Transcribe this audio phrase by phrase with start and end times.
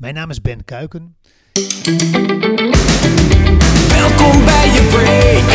[0.00, 1.16] Mijn naam is Ben Kuiken.
[3.88, 5.50] Welkom bij je break.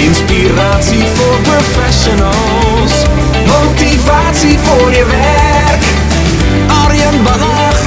[0.00, 3.04] Inspiratie voor professionals.
[3.46, 5.84] Motivatie voor je werk.
[6.84, 7.82] Arjen Bach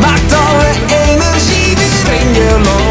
[0.00, 0.70] maakt alle
[1.06, 2.87] energie weer in je los.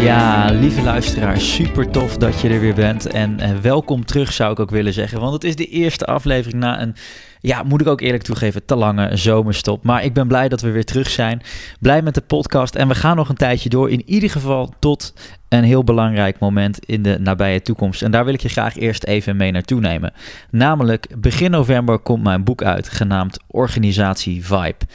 [0.00, 3.06] Ja, lieve luisteraar, super tof dat je er weer bent.
[3.06, 5.20] En welkom terug zou ik ook willen zeggen.
[5.20, 6.94] Want het is de eerste aflevering na een,
[7.40, 9.84] ja, moet ik ook eerlijk toegeven, te lange zomerstop.
[9.84, 11.42] Maar ik ben blij dat we weer terug zijn.
[11.80, 12.74] Blij met de podcast.
[12.74, 13.90] En we gaan nog een tijdje door.
[13.90, 15.14] In ieder geval tot
[15.48, 18.02] een heel belangrijk moment in de nabije toekomst.
[18.02, 20.12] En daar wil ik je graag eerst even mee naartoe nemen.
[20.50, 24.86] Namelijk, begin november komt mijn boek uit, genaamd Organisatie Vibe.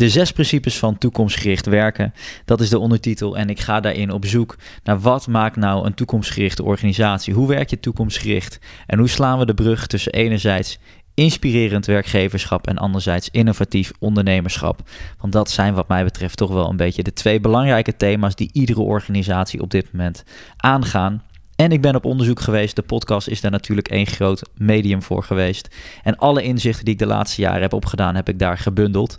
[0.00, 2.12] De zes principes van toekomstgericht werken,
[2.44, 3.36] dat is de ondertitel.
[3.36, 7.34] En ik ga daarin op zoek naar wat maakt nou een toekomstgerichte organisatie?
[7.34, 8.58] Hoe werk je toekomstgericht?
[8.86, 10.78] En hoe slaan we de brug tussen enerzijds
[11.14, 14.80] inspirerend werkgeverschap en anderzijds innovatief ondernemerschap?
[15.18, 18.50] Want dat zijn wat mij betreft toch wel een beetje de twee belangrijke thema's die
[18.52, 20.24] iedere organisatie op dit moment
[20.56, 21.22] aangaan.
[21.56, 22.76] En ik ben op onderzoek geweest.
[22.76, 25.76] De podcast is daar natuurlijk één groot medium voor geweest.
[26.02, 29.18] En alle inzichten die ik de laatste jaren heb opgedaan, heb ik daar gebundeld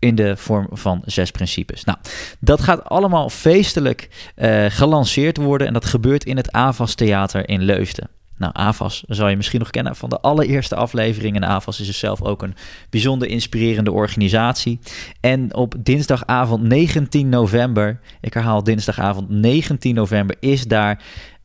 [0.00, 1.84] in de vorm van zes principes.
[1.84, 1.98] Nou,
[2.40, 7.62] dat gaat allemaal feestelijk uh, gelanceerd worden en dat gebeurt in het AVAS Theater in
[7.62, 8.08] Leusden.
[8.40, 11.36] Nou, AVAS zal je misschien nog kennen van de allereerste aflevering.
[11.36, 12.54] En AVAS is dus zelf ook een
[12.90, 14.78] bijzonder inspirerende organisatie.
[15.20, 21.02] En op dinsdagavond 19 november, ik herhaal dinsdagavond 19 november, is daar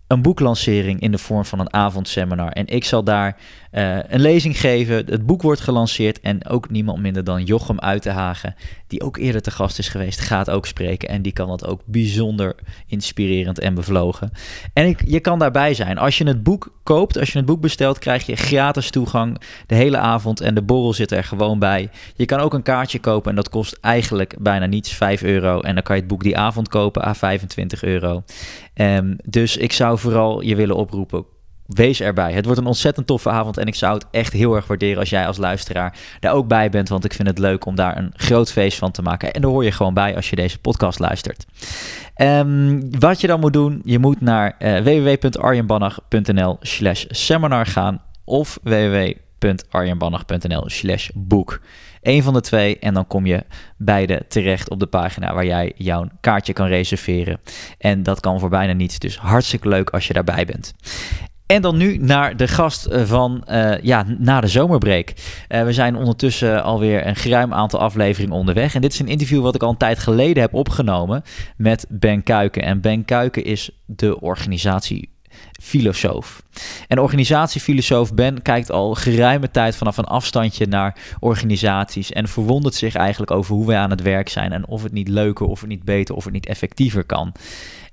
[0.07, 2.51] een boeklancering in de vorm van een avondseminar.
[2.51, 3.37] En ik zal daar
[3.75, 4.95] uh, een lezing geven.
[4.95, 8.55] Het boek wordt gelanceerd en ook niemand minder dan Jochem Uitenhagen,
[8.87, 11.09] die ook eerder te gast is geweest, gaat ook spreken.
[11.09, 12.55] En die kan dat ook bijzonder
[12.87, 14.31] inspirerend en bevlogen.
[14.73, 15.97] En ik, je kan daarbij zijn.
[15.97, 19.75] Als je het boek koopt, als je het boek bestelt, krijg je gratis toegang de
[19.75, 21.89] hele avond en de borrel zit er gewoon bij.
[22.15, 25.59] Je kan ook een kaartje kopen en dat kost eigenlijk bijna niets, 5 euro.
[25.59, 28.23] En dan kan je het boek die avond kopen à 25 euro.
[28.75, 31.25] Um, dus ik zou vooral je willen oproepen
[31.67, 32.33] wees erbij.
[32.33, 35.09] Het wordt een ontzettend toffe avond en ik zou het echt heel erg waarderen als
[35.09, 38.13] jij als luisteraar daar ook bij bent, want ik vind het leuk om daar een
[38.15, 39.33] groot feest van te maken.
[39.33, 41.45] En daar hoor je gewoon bij als je deze podcast luistert.
[42.21, 48.59] Um, wat je dan moet doen, je moet naar uh, www.arjenbannach.nl slash seminar gaan of
[48.63, 51.61] www.arjenbannach.nl slash boek.
[52.01, 53.43] Eén van de twee en dan kom je
[53.77, 57.39] beide terecht op de pagina waar jij jouw kaartje kan reserveren.
[57.77, 60.73] En dat kan voor bijna niets, dus hartstikke leuk als je daarbij bent.
[61.45, 65.13] En dan nu naar de gast van uh, ja, na de zomerbreak.
[65.49, 68.75] Uh, we zijn ondertussen alweer een geruim aantal afleveringen onderweg.
[68.75, 71.23] En dit is een interview wat ik al een tijd geleden heb opgenomen
[71.57, 72.63] met Ben Kuiken.
[72.63, 76.43] En Ben Kuiken is de organisatiefilosoof.
[76.87, 82.95] En organisatiefilosoof Ben kijkt al geruime tijd vanaf een afstandje naar organisaties en verwondert zich
[82.95, 85.69] eigenlijk over hoe wij aan het werk zijn en of het niet leuker, of het
[85.69, 87.33] niet beter, of het niet effectiever kan.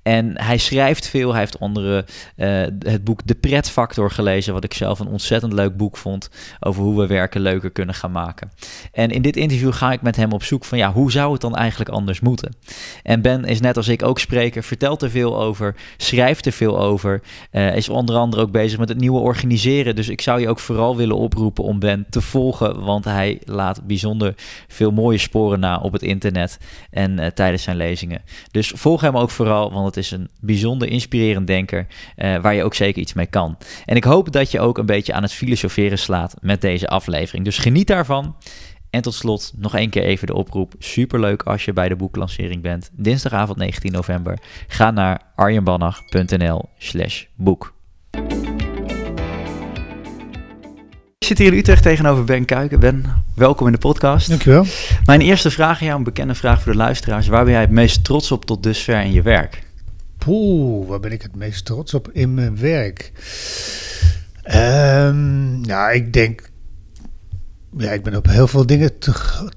[0.03, 1.31] En hij schrijft veel.
[1.31, 2.05] Hij heeft onder
[2.37, 2.47] uh,
[2.79, 6.31] het boek De Pretfactor gelezen, wat ik zelf een ontzettend leuk boek vond
[6.61, 8.51] over hoe we werken leuker kunnen gaan maken.
[8.93, 11.41] En in dit interview ga ik met hem op zoek van ja, hoe zou het
[11.41, 12.57] dan eigenlijk anders moeten?
[13.03, 16.79] En Ben is net als ik ook spreker, vertelt er veel over, schrijft er veel
[16.79, 19.97] over, uh, is onder andere ook bezig met het nieuwe organiseren.
[19.97, 23.87] Dus ik zou je ook vooral willen oproepen om Ben te volgen, want hij laat
[23.87, 24.35] bijzonder
[24.69, 26.59] veel mooie sporen na op het internet
[26.91, 28.23] en uh, tijdens zijn lezingen.
[28.51, 31.87] Dus volg hem ook vooral, want het is een bijzonder inspirerend denker
[32.17, 33.59] uh, waar je ook zeker iets mee kan.
[33.85, 37.45] En ik hoop dat je ook een beetje aan het filosoferen slaat met deze aflevering.
[37.45, 38.37] Dus geniet daarvan.
[38.91, 40.75] En tot slot nog één keer even de oproep.
[40.79, 42.91] Superleuk als je bij de boeklancering bent.
[42.93, 44.39] Dinsdagavond 19 november.
[44.69, 47.75] Ga naar arjenbannach.nl slash boek.
[51.19, 52.81] Ik zit hier in Utrecht tegenover Ben Kuiken.
[52.81, 54.29] Ben, welkom in de podcast.
[54.29, 54.65] Dankjewel.
[55.05, 57.27] Mijn eerste vraag aan jou, een bekende vraag voor de luisteraars.
[57.27, 59.63] Waar ben jij het meest trots op tot dusver in je werk?
[60.25, 63.13] Poeh, waar ben ik het meest trots op in mijn werk?
[64.55, 66.51] Um, nou, ik denk.
[67.77, 68.91] Ja, ik ben op heel veel dingen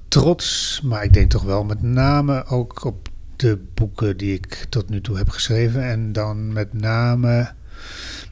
[0.08, 0.80] trots.
[0.84, 5.00] Maar ik denk toch wel met name ook op de boeken die ik tot nu
[5.00, 5.84] toe heb geschreven.
[5.84, 7.52] En dan met name.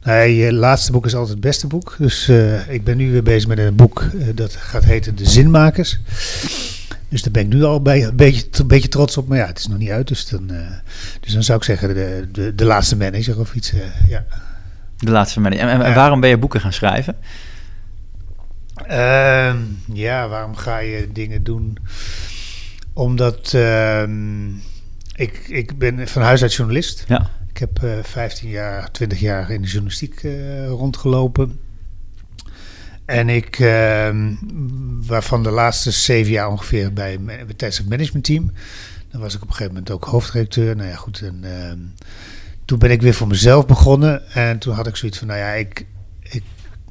[0.04, 1.96] Nou, je laatste boek is altijd het beste boek.
[1.98, 5.28] Dus uh, ik ben nu weer bezig met een boek uh, dat gaat heten De
[5.28, 6.00] Zinmakers.
[7.08, 9.28] Dus daar ben ik nu al bij, een, beetje, een beetje trots op.
[9.28, 10.08] Maar ja, het is nog niet uit.
[10.08, 10.58] Dus dan, uh,
[11.20, 13.72] dus dan zou ik zeggen de, de, de laatste manager of iets.
[14.08, 14.24] Ja.
[14.98, 15.68] De laatste manager.
[15.68, 15.94] En, en ja.
[15.94, 17.16] waarom ben je boeken gaan schrijven?
[18.90, 19.54] Uh,
[19.92, 21.78] ja, waarom ga je dingen doen?
[22.92, 23.56] Omdat
[25.14, 27.04] ik, ik ben van huis uit journalist.
[27.08, 27.30] Ja.
[27.54, 31.60] Ik heb eh 15 jaar, 20 jaar in de journalistiek eh, rondgelopen.
[33.04, 34.34] En ik, ehm,
[35.06, 38.52] waarvan de laatste zeven jaar ongeveer bij het tijdschrift Management Team.
[39.10, 40.76] Dan was ik op een gegeven moment ook hoofdredacteur.
[40.76, 41.20] Nou ja, goed.
[41.20, 41.78] En, ehm,
[42.64, 44.30] toen ben ik weer voor mezelf begonnen.
[44.32, 45.86] En toen had ik zoiets van, nou ja, ik,
[46.20, 46.42] ik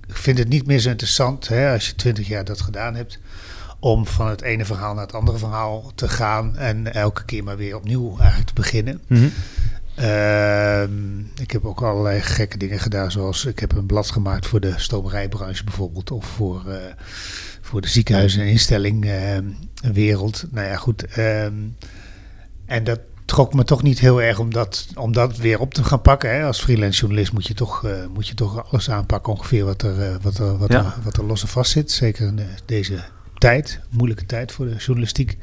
[0.07, 3.19] vind het niet meer zo interessant hè, als je 20 jaar dat gedaan hebt.
[3.80, 6.57] Om van het ene verhaal naar het andere verhaal te gaan.
[6.57, 9.01] En elke keer maar weer opnieuw eigenlijk te beginnen.
[9.07, 9.27] Mhm.
[9.95, 14.60] Ehm, ik heb ook allerlei gekke dingen gedaan, zoals ik heb een blad gemaakt voor
[14.60, 16.78] de stomerijbranche bijvoorbeeld, of voor, eh,
[17.62, 19.45] voor de ziekenhuizen en instelling ehm,
[19.94, 20.45] wereld.
[20.51, 21.06] Nou ja, goed.
[21.06, 21.54] ehm,
[22.66, 25.84] en dat trok me toch niet heel erg om dat, om dat weer op te
[25.84, 26.36] gaan pakken.
[26.36, 26.44] Hè.
[26.46, 30.01] Als freelance journalist moet je toch, eh, moet je toch alles aanpakken, ongeveer wat er,
[30.01, 30.80] eh, wat er, wat Ja.
[30.80, 31.92] er, wat er los en vast zit.
[31.92, 33.00] Zeker in eh, deze
[33.38, 35.38] tijd, moeilijke tijd voor de journalistiek.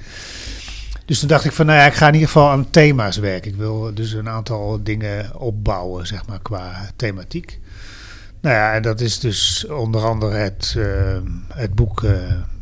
[1.11, 3.51] Dus toen dacht ik van, nou ja, ik ga in ieder geval aan thema's werken.
[3.51, 7.59] Ik wil dus een aantal dingen opbouwen, zeg maar, qua thematiek.
[8.41, 11.19] Nou ja, en dat is dus onder andere het, eh,
[11.49, 12.13] het boek eh,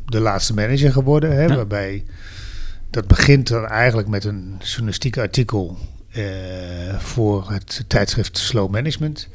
[0.05, 1.33] De Laatste Manager geworden.
[1.33, 1.55] Hè, Ja.
[1.55, 2.05] Waarbij
[2.91, 5.79] dat begint dan eigenlijk met een journalistiek artikel
[6.11, 6.25] eh,
[6.99, 9.29] voor het tijdschrift Slow Management.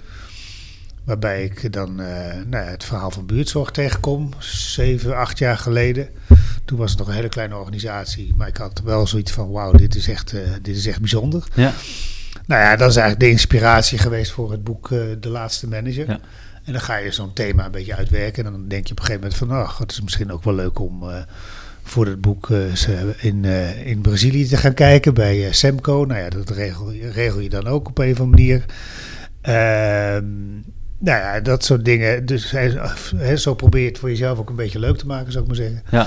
[1.04, 6.10] Waarbij ik dan eh, nou ja, het verhaal van buurtzorg tegenkom, zeven, acht jaar geleden.
[6.66, 9.72] Toen was het nog een hele kleine organisatie, maar ik had wel zoiets van: wauw,
[9.72, 11.44] dit, is echt, eh, dit is echt bijzonder.
[11.56, 11.74] Ja.
[12.46, 16.08] Nou ja, dat is eigenlijk de inspiratie geweest voor het boek eh, De Laatste Manager.
[16.08, 16.20] Ja.
[16.64, 18.46] En dan ga je zo'n thema een beetje uitwerken.
[18.46, 20.56] En dan denk je op een gegeven moment van, oh, het is misschien ook wel
[20.56, 21.04] leuk om
[21.84, 22.50] voor het boek
[23.18, 23.46] in,
[23.86, 26.06] in Brazilië te gaan kijken bij Semco.
[26.06, 28.66] Nou ja, dat regel, regel je dan ook op een of andere manier.
[29.42, 30.26] Ehm,
[31.04, 32.26] nou ja, dat soort dingen.
[32.26, 35.44] Dus hè, zo probeer je het voor jezelf ook een beetje leuk te maken, zou
[35.44, 35.84] ik maar zeggen.
[35.92, 36.06] Ja.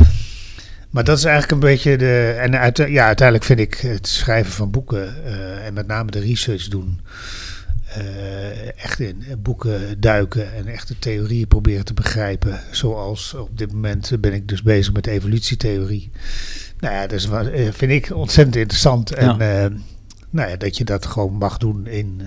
[0.91, 2.37] Maar dat is eigenlijk een beetje de.
[2.41, 6.21] En uit, ja, uiteindelijk vind ik het schrijven van boeken eh, en met name de
[6.21, 7.01] research doen.
[7.95, 12.61] eh, echt in boeken duiken en echt de theorieën proberen te begrijpen.
[12.71, 16.11] Zoals op dit moment ben ik dus bezig met evolutietheorie.
[16.81, 19.15] Nou ja, dat eh, vind ik ontzettend interessant.
[19.15, 19.37] En
[20.31, 22.23] nou ja, dat je dat gewoon mag doen in,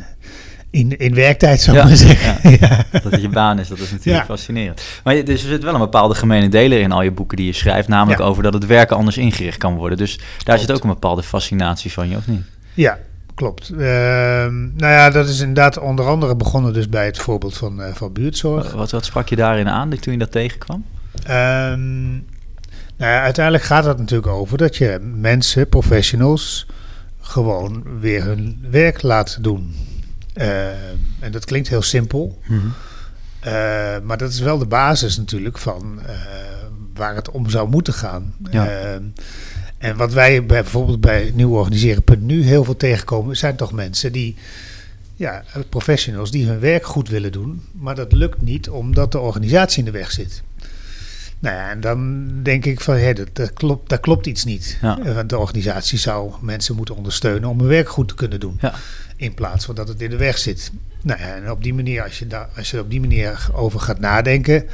[0.71, 2.51] in, in werktijd, zou ik Ja, maar zeggen.
[2.59, 2.85] Ja.
[3.01, 4.33] Dat het je baan is, dat is natuurlijk Ja.
[4.35, 4.81] fascinerend.
[5.03, 7.45] Maar je- dus er zit wel een bepaalde gemene deler in al je boeken die
[7.45, 9.97] je schrijft, namelijk over dat het werken anders ingericht kan worden.
[9.97, 10.59] Dus daar Klopt.
[10.59, 12.41] zit ook een bepaalde fascinatie van je, of niet?
[12.73, 12.97] Ja,
[13.35, 13.69] klopt.
[13.69, 17.93] Ehm, nou ja, dat is inderdaad onder andere begonnen dus bij het voorbeeld van, eh,
[17.93, 18.71] van buurtzorg.
[18.71, 20.85] Wat, wat sprak je daarin aan toen je dat tegenkwam?
[21.23, 22.09] Ehm,
[22.97, 26.65] nou ja, uiteindelijk gaat het natuurlijk over dat je mensen, professionals,
[27.21, 29.75] gewoon weer hun werk laat doen.
[30.39, 32.39] Ehm, en dat klinkt heel simpel,
[33.39, 33.51] eh,
[34.03, 36.15] maar dat is wel de basis natuurlijk van eh,
[36.93, 38.33] waar het om zou moeten gaan.
[38.51, 38.67] Ja.
[38.67, 39.03] Ehm,
[39.77, 44.35] en wat wij bij, bijvoorbeeld bij Nieuw Organiseren.nu heel veel tegenkomen, zijn toch mensen die,
[45.15, 49.79] ja, professionals die hun werk goed willen doen, maar dat lukt niet omdat de organisatie
[49.79, 50.43] in de weg zit.
[51.39, 54.77] Nou ja, en dan denk ik van, hé, dat, dat klopt, daar klopt iets niet.
[54.81, 54.99] Ja.
[55.03, 58.57] Eh, Want de organisatie zou mensen moeten ondersteunen om hun werk goed te kunnen doen.
[58.61, 58.73] Ja.
[59.15, 60.71] In plaats van dat het in de weg zit.
[61.01, 63.79] Nou ja, en op die manier, als je, daar, als je op die manier over
[63.79, 64.65] gaat nadenken.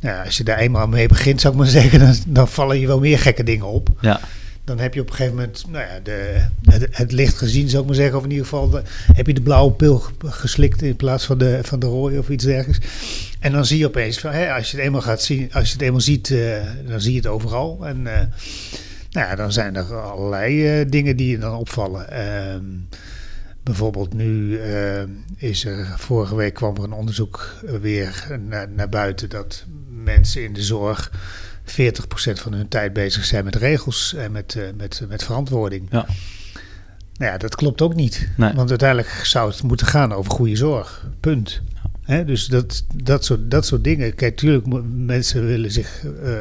[0.00, 2.80] Nou ja, als je daar eenmaal mee begint, zou ik maar zeggen, dan, dan vallen
[2.80, 3.88] je wel meer gekke dingen op.
[4.00, 4.20] Ja,
[4.68, 6.46] Dan heb je op een gegeven moment nou ja, de,
[6.90, 8.18] het, licht gezien, zou ik maar zeggen.
[8.18, 8.80] Of in ieder geval
[9.12, 12.28] heb je de blauwe pil ge- geslikt in plaats van de, van de rode of
[12.28, 12.86] iets dergelijks.
[13.40, 15.82] En dan zie je opeens, van, als je het eenmaal gaat zien, als je het
[15.82, 17.86] eenmaal ziet, eh, dan zie je het overal.
[17.86, 18.26] En eh,
[19.10, 22.10] nou ja, dan zijn er allerlei eh, dingen die je dan opvallen.
[22.10, 22.64] Ehm,
[23.62, 24.58] bijvoorbeeld nu
[25.36, 30.52] is er, vorige week kwam er een onderzoek weer naar, naar buiten dat mensen in
[30.52, 31.10] de zorg
[31.70, 31.72] 40%
[32.40, 35.86] van hun tijd bezig zijn met regels en met, eh, met, met verantwoording.
[35.90, 36.06] Ja.
[37.18, 38.28] Nou ja, dat klopt ook niet.
[38.36, 38.52] Nee.
[38.52, 41.06] Want uiteindelijk zou het moeten gaan over goede zorg.
[41.20, 41.60] Punt.
[42.02, 44.14] Hè, dus dat, dat, soort, dat soort dingen.
[44.14, 46.32] Kijk, tuurlijk, mo- mensen willen zich, eh,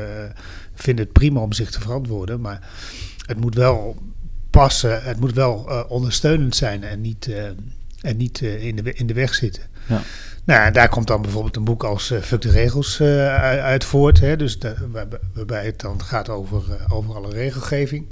[0.74, 2.41] vinden het prima om zich te verantwoorden.
[2.41, 2.69] Maar
[3.25, 3.98] het moet wel
[4.50, 5.03] passen.
[5.03, 7.46] Het moet wel eh, ondersteunend zijn en niet, eh,
[8.01, 9.63] en niet eh, in, de, in de weg zitten.
[9.88, 10.01] Ja.
[10.47, 14.19] Nou, daar komt dan bijvoorbeeld een boek als eh, Fuck de Regels eh, uit, voort.
[14.19, 14.35] Hè?
[14.35, 14.57] Dus
[14.91, 18.05] waar- waarbij het dan gaat over, eh, over alle regelgeving.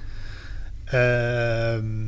[0.86, 2.06] Ehm,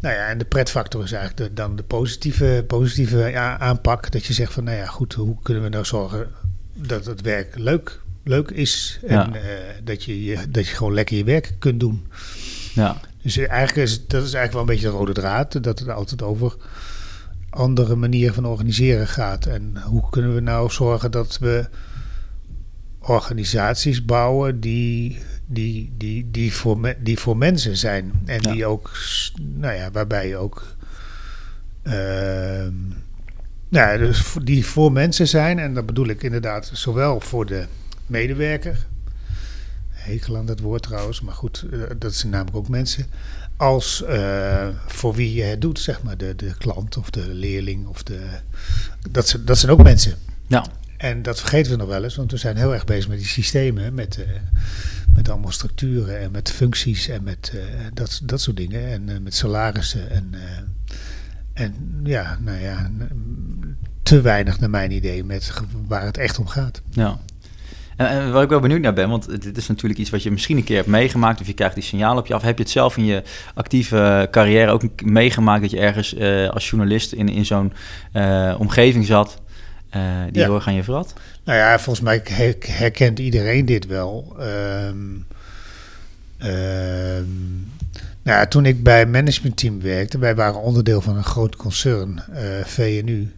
[0.00, 4.10] nou ja, en de pretfactor is eigenlijk de, dan de positieve, positieve ja, aanpak.
[4.12, 6.28] Dat je zegt van, nou ja, goed, hoe kunnen we nou zorgen
[6.74, 9.00] dat het werk leuk, leuk is.
[9.06, 9.30] En Ja.
[9.84, 12.06] dat, je, je- dat je gewoon lekker je werk kunt doen.
[12.74, 15.62] ja, Dus eigenlijk is dat is eigenlijk wel een beetje de rode draad.
[15.62, 16.56] Dat het altijd over
[17.50, 19.46] andere manieren van organiseren gaat.
[19.46, 21.68] En hoe kunnen we nou zorgen dat we
[22.98, 28.12] organisaties bouwen die, die, die, die, voor, me- die voor mensen zijn.
[28.24, 28.52] En Ja.
[28.52, 28.90] die ook,
[29.42, 30.74] nou ja, waarbij je ook
[31.82, 32.72] ehm,
[33.68, 35.58] nou, ja, dus die voor mensen zijn.
[35.58, 37.64] En dat bedoel ik inderdaad zowel voor de
[38.06, 38.86] medewerker.
[40.00, 43.06] Hekel aan dat woord trouwens, maar goed, eh, dat zijn namelijk ook mensen.
[43.56, 47.86] Als eh, voor wie je het doet, zeg maar, de, de klant of de leerling.
[47.86, 48.26] Of de,
[49.10, 50.14] dat, zijn, dat zijn ook mensen.
[50.46, 50.66] Ja,
[50.96, 53.26] En dat vergeten we nog wel eens, want we zijn heel erg bezig met die
[53.26, 54.28] systemen, met, eh,
[55.14, 57.52] met allemaal structuren en met functies en met
[57.94, 58.86] dat, dat soort dingen.
[58.86, 60.34] En met salarissen en,
[61.52, 62.90] en ja, nou ja,
[64.02, 65.52] te weinig naar mijn idee met
[65.86, 66.82] waar het echt om gaat.
[66.90, 67.18] ja.
[68.00, 70.30] En, en waar ik wel benieuwd naar ben, want dit is natuurlijk iets wat je
[70.30, 72.42] misschien een keer hebt meegemaakt, of je krijgt die signalen op je af.
[72.42, 73.22] Heb je het zelf in je
[73.54, 77.72] actieve carrière ook meegemaakt dat je ergens eh, als journalist in, in zo'n
[78.12, 79.40] eh, omgeving zat
[79.90, 80.44] eh, die Ja.
[80.46, 81.12] heel erg aan je verrat?
[81.44, 84.36] Nou ja, volgens mij her- herkent iedereen dit wel.
[84.38, 84.96] Ehm,
[86.38, 87.24] ehm,
[88.22, 92.22] nou ja, toen ik bij een managementteam werkte, wij waren onderdeel van een groot concern,
[92.32, 93.32] eh, VNU.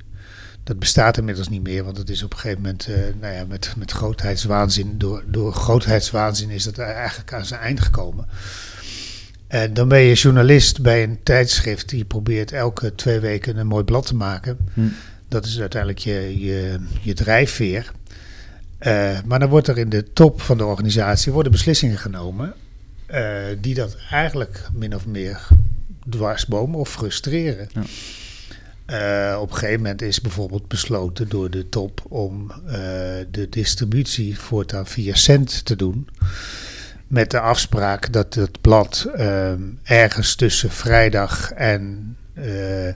[0.65, 3.45] Dat bestaat inmiddels niet meer, want het is op een gegeven moment, eh, nou ja,
[3.45, 8.29] met, met grootheidswaanzin, door, door grootheidswaanzin is dat eigenlijk aan zijn eind gekomen.
[9.47, 13.85] En dan ben je journalist bij een tijdschrift die probeert elke twee weken een mooi
[13.85, 14.59] blad te maken.
[14.75, 14.81] Hm.
[15.29, 17.93] Dat is uiteindelijk je, je, je drijfveer.
[18.79, 22.55] Eh, maar dan wordt er in de top van de organisatie worden beslissingen genomen
[23.07, 25.49] eh, die dat eigenlijk min of meer
[26.09, 27.69] dwarsbomen of frustreren.
[27.73, 27.83] Ja.
[28.85, 32.75] Eh, op een gegeven moment is bijvoorbeeld besloten door de top om eh,
[33.31, 36.09] de distributie voortaan via cent te doen.
[37.07, 42.87] Met de afspraak dat het blad ehm, ergens tussen vrijdag en, eh,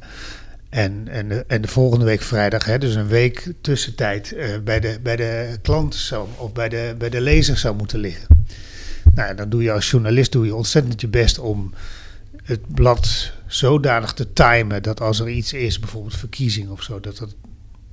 [0.69, 4.81] en, en, de, en de volgende week vrijdag, hè, dus een week tussentijd, eh, bij,
[4.81, 8.27] de, bij de klant zou, of bij de, bij de lezer zou moeten liggen.
[9.15, 11.73] Nou, dan doe je als journalist doe je ontzettend je best om
[12.43, 17.17] het blad zodanig te timen dat als er iets is, bijvoorbeeld verkiezing of zo, dat,
[17.17, 17.35] dat,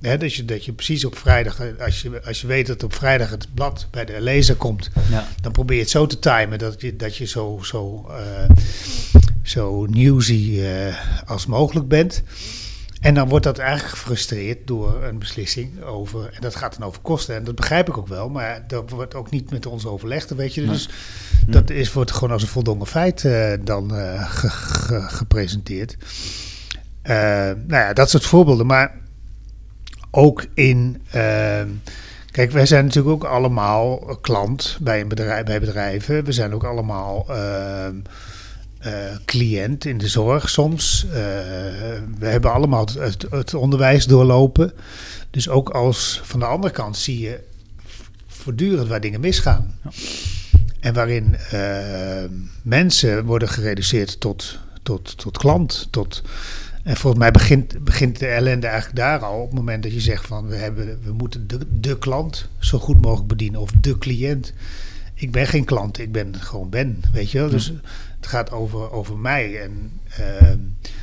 [0.00, 2.94] hè, dat, je, dat je precies op vrijdag, als je, als je weet dat op
[2.94, 5.28] vrijdag het blad bij de lezer komt, Ja.
[5.40, 8.56] dan probeer je het zo te timen dat je, dat je zo, zo, eh,
[9.42, 10.96] zo newsy eh,
[11.26, 12.22] als mogelijk bent.
[13.04, 17.00] En dan wordt dat eigenlijk gefrustreerd door een beslissing over, en dat gaat dan over
[17.00, 20.30] kosten, en dat begrijp ik ook wel, maar dat wordt ook niet met ons overlegd,
[20.34, 20.60] weet je.
[20.60, 20.70] Nee.
[20.70, 20.88] Dus
[21.46, 25.96] dat is, wordt gewoon als een voldongen feit eh, dan eh, ge- ge- gepresenteerd.
[27.02, 28.94] Eh, nou ja, dat soort voorbeelden, maar
[30.10, 31.02] ook in.
[31.10, 31.68] ehm,
[32.30, 36.24] kijk, wij zijn natuurlijk ook allemaal klant bij, een bedrijf, bij bedrijven.
[36.24, 38.12] We zijn ook allemaal ehm, eh,
[39.24, 41.06] cliënt in de zorg soms.
[41.08, 41.12] Eh,
[42.18, 44.72] we hebben allemaal het, het, het onderwijs doorlopen.
[45.30, 47.40] Dus ook als van de andere kant zie je
[48.26, 49.78] voortdurend waar dingen misgaan.
[50.80, 52.24] En waarin eh,
[52.62, 55.88] mensen worden gereduceerd tot, tot, tot klant.
[55.90, 56.22] Tot,
[56.82, 59.40] en volgens mij begint, begint de ellende eigenlijk daar al.
[59.40, 62.78] Op het moment dat je zegt van we, hebben, we moeten de, de klant zo
[62.78, 63.60] goed mogelijk bedienen.
[63.60, 64.52] Of de cliënt.
[65.14, 67.02] Ik ben geen klant, ik ben gewoon Ben.
[67.12, 67.48] Weet je wel?
[67.50, 67.72] Dus
[68.16, 69.60] het gaat over, over mij.
[69.62, 70.58] En ehm,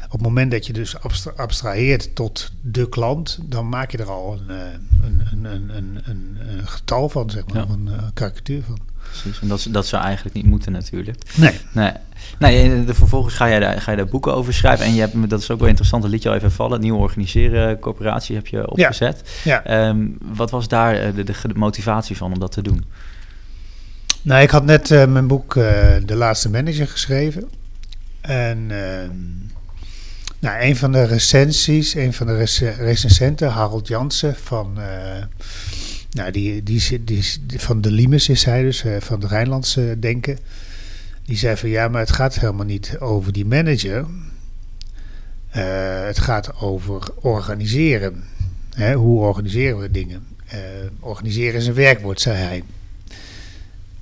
[0.05, 4.09] op het moment dat je dus abstra- abstraheert tot de klant, dan maak je er
[4.11, 4.65] al een, eh,
[5.03, 7.73] een, een, een, een, een, een getal van, zeg maar, Ja.
[7.73, 8.77] een eh, karikatuur van.
[9.09, 9.41] Precies.
[9.41, 11.17] En dat, dat zou eigenlijk niet moeten natuurlijk.
[11.37, 11.59] Nee.
[11.73, 11.91] Nee.
[12.39, 14.85] nee en de, vervolgens ga je, daar, ga je daar boeken over schrijven.
[14.85, 16.81] En je hebt, dat is ook wel interessant, dat liet je al even vallen.
[16.81, 19.39] Nieuwe organiseren corporatie heb je opgezet.
[19.43, 19.63] Ja.
[19.63, 22.83] Ehm, wat was daar eh, de, de, de motivatie van om dat te doen?
[24.21, 27.49] Nou, ik had net eh, mijn boek eh, De Laatste Manager geschreven.
[28.21, 29.15] En ehm,
[30.39, 35.23] nou, een van de recensies, een van de rec- recensenten, Harold Jansen van, eh,
[36.11, 40.37] nou, die, die, die, die- van de Limes is hij dus, van de Rijnlandse Denken.
[41.25, 44.05] Die zei van ja, maar het gaat helemaal niet over die manager.
[46.07, 48.23] Het gaat over organiseren.
[48.75, 50.25] Hè, hoe organiseren we dingen?
[50.99, 52.63] Organiseren is een werkwoord, zei hij.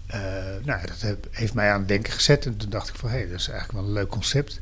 [0.09, 0.19] Eh,
[0.63, 2.45] nou, dat heeft mij aan het denken gezet.
[2.45, 4.61] En toen dacht ik van, hé, dat is eigenlijk wel een leuk concept.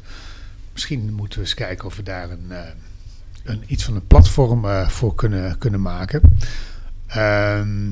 [0.73, 2.69] Misschien moeten we eens kijken of we daar een, eh,
[3.43, 6.21] een, iets van een platform eh, voor kunnen, kunnen maken.
[7.07, 7.91] Ehm,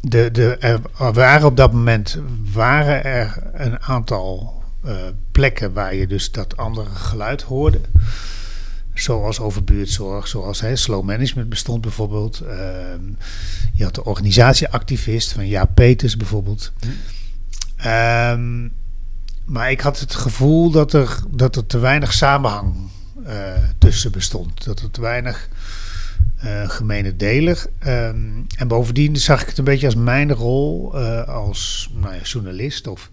[0.00, 0.80] de, de, er
[1.12, 2.18] waren op dat moment
[2.52, 4.60] waren er een aantal
[5.32, 7.80] plekken waar je dus dat andere geluid hoorde.
[8.94, 12.40] Zoals over buurtzorg, zoals hè, slow management bestond bijvoorbeeld.
[12.40, 13.00] Ehm,
[13.72, 16.72] je had de organisatieactivist van Jaap Peters bijvoorbeeld.
[17.76, 18.68] Ehm,
[19.44, 22.74] maar ik had het gevoel dat er, dat er te weinig samenhang
[23.26, 23.34] eh,
[23.78, 24.64] tussen bestond.
[24.64, 25.48] Dat er te weinig
[26.38, 27.56] eh gemene delen.
[27.78, 28.16] Ehm,
[28.56, 32.86] en bovendien zag ik het een beetje als mijn rol eh, als nou ja, journalist.
[32.86, 33.10] Of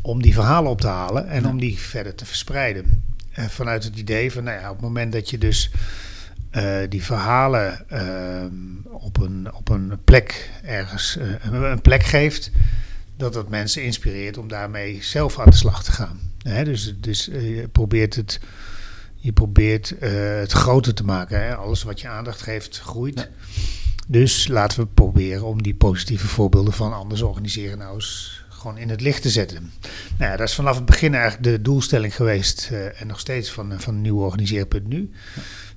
[0.00, 1.48] om die verhalen op te halen en Ja.
[1.48, 3.02] om die verder te verspreiden.
[3.38, 5.70] Eh, vanuit het idee van, nou ja, op het moment dat je dus
[6.50, 8.52] eh, die verhalen ehm,
[8.84, 12.50] op, een, op een plek ergens eh, een plek geeft,
[13.16, 16.20] dat dat mensen inspireert om daarmee zelf aan de slag te gaan.
[16.42, 18.40] Hè, dus dus je probeert het,
[19.16, 19.94] je probeert
[20.40, 21.40] het groter te maken.
[21.40, 21.54] Hè.
[21.56, 23.28] Alles wat je aandacht geeft, groeit.
[24.06, 28.88] Dus laten we proberen om die positieve voorbeelden van anders organiseren nou eens gewoon in
[28.88, 29.72] het licht te zetten.
[30.18, 33.50] Nou ja, dat is vanaf het begin eigenlijk de doelstelling geweest eh, en nog steeds
[33.50, 35.10] van, van Nieuw Organiseren.nu.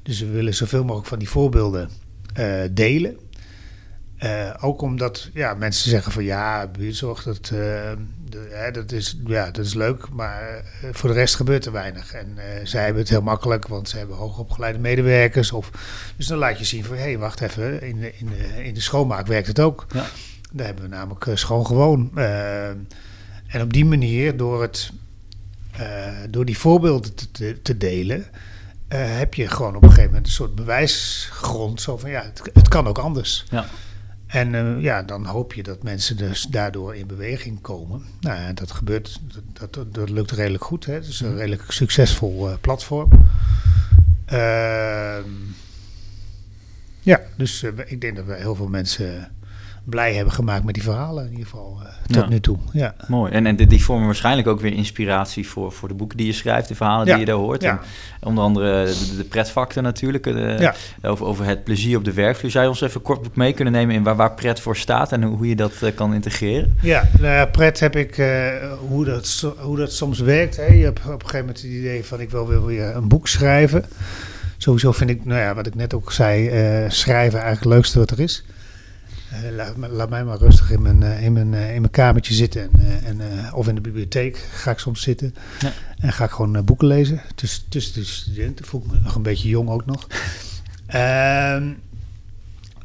[0.03, 1.89] Dus we willen zoveel mogelijk van die voorbeelden
[2.33, 3.17] eh, delen.
[4.17, 9.51] Eh, ook omdat ja, mensen zeggen van ja, buurtzorg, dat, de- hè, dat, is, ja,
[9.51, 12.13] dat is leuk, maar voor de rest gebeurt er weinig.
[12.13, 15.51] En zij hebben het heel makkelijk, want ze hebben hoogopgeleide medewerkers.
[15.51, 15.71] Of,
[16.17, 18.73] dus dan laat je zien van hé, hey, wacht even, in de, in, de, in
[18.73, 19.85] de schoonmaak werkt het ook.
[19.93, 20.05] Ja.
[20.51, 22.11] Daar hebben we namelijk eh, schoon gewoon.
[22.15, 22.67] Eh,
[23.47, 24.91] en op die manier, door, het,
[25.71, 28.25] eh, door die voorbeelden te, te, delen,
[28.87, 31.81] heb je gewoon op een gegeven moment een soort bewijsgrond.
[31.81, 33.45] Zo van ja, het, het kan ook anders.
[33.49, 33.65] Ja.
[34.27, 38.03] En ja, dan hoop je dat mensen dus daardoor in beweging komen.
[38.19, 39.19] Nou ja, dat gebeurt,
[39.53, 40.85] dat, dat, dat lukt redelijk goed.
[40.85, 40.93] Hè?
[40.93, 43.09] Het is een redelijk succesvol platform.
[44.25, 45.29] Ehm,
[46.99, 49.31] ja, dus ik denk dat we heel veel mensen
[49.83, 52.29] blij hebben gemaakt met die verhalen in ieder geval eh, tot Ja.
[52.29, 52.57] nu toe.
[52.73, 52.95] Ja.
[53.07, 53.31] Mooi.
[53.31, 56.33] En, en die, die vormen waarschijnlijk ook weer inspiratie voor, voor de boeken die je
[56.33, 57.11] schrijft, de verhalen Ja.
[57.11, 57.61] die je daar hoort.
[57.61, 57.79] Ja.
[58.19, 60.73] En onder andere de, de pretfactor natuurlijk, de, Ja.
[61.01, 62.51] over, over het plezier op de werkvloer.
[62.51, 65.23] Zou je ons even kort mee kunnen nemen in waar, waar pret voor staat en
[65.23, 66.77] hoe, hoe je dat eh, kan integreren?
[66.81, 68.49] Ja, nou ja, pret heb ik eh,
[68.87, 70.57] hoe, dat, hoe dat soms werkt.
[70.57, 70.65] Hè.
[70.65, 73.27] Je hebt op een gegeven moment het idee van ik wil weer weer een boek
[73.27, 73.85] schrijven.
[74.57, 77.99] Sowieso vind ik, nou ja, wat ik net ook zei, eh, schrijven eigenlijk het leukste
[77.99, 78.43] wat er is.
[79.31, 82.69] Eh, laat, mij maar rustig in mijn, eh, in mijn, eh, in mijn kamertje zitten.
[83.05, 85.35] En, en, of in de bibliotheek ga ik soms zitten.
[85.59, 85.71] Ja.
[85.99, 87.21] En ga ik gewoon boeken lezen.
[87.35, 90.07] Tussen, tussen de studenten voel ik me nog een beetje jong ook nog.
[90.87, 91.63] Ehm,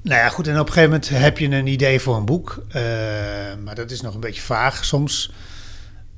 [0.02, 0.46] nou ja, goed.
[0.46, 2.64] En op een gegeven moment heb je een idee voor een boek.
[3.64, 5.32] maar dat is nog een beetje vaag soms.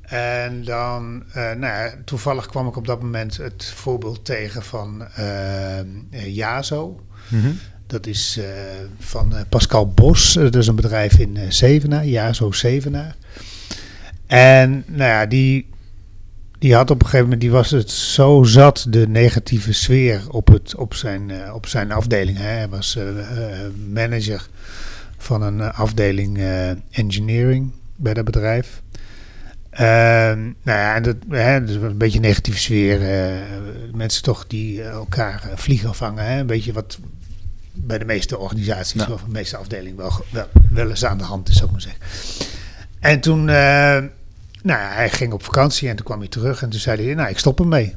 [0.01, 6.35] En dan, nou ja, toevallig kwam ik op dat moment het voorbeeld tegen van eh,
[6.35, 7.01] Jazo.
[7.89, 8.45] Dat is eh,
[8.99, 10.35] van eh, Pascal Bos.
[10.35, 13.15] Eh, dat is een bedrijf in Zevenaar, Jazo Zevenaar.
[14.27, 15.69] En nou ja, die,
[16.59, 20.47] die had op een gegeven moment, die was het zo zat, de negatieve sfeer op,
[20.47, 22.37] het, op, zijn, op zijn afdeling.
[22.37, 22.43] Hè.
[22.43, 22.97] Hij was
[23.91, 24.47] manager
[25.17, 26.39] van een afdeling
[26.91, 28.81] engineering bij dat bedrijf.
[29.69, 32.99] Ehm, nou ja, en dat, hè, dus een beetje negatieve sfeer.
[33.93, 36.25] mensen toch die elkaar vliegen vangen.
[36.25, 36.99] Hè, een beetje wat
[37.73, 39.13] bij de meeste organisaties, Ja.
[39.13, 41.81] of de meeste afdelingen, wel, wel, wel eens aan de hand is, zou ik maar
[41.81, 42.01] zeggen.
[42.99, 43.55] En toen, eh,
[44.63, 47.13] nou ja, hij ging op vakantie en toen kwam hij terug en toen zei hij,
[47.13, 47.93] nou, ik stop ermee.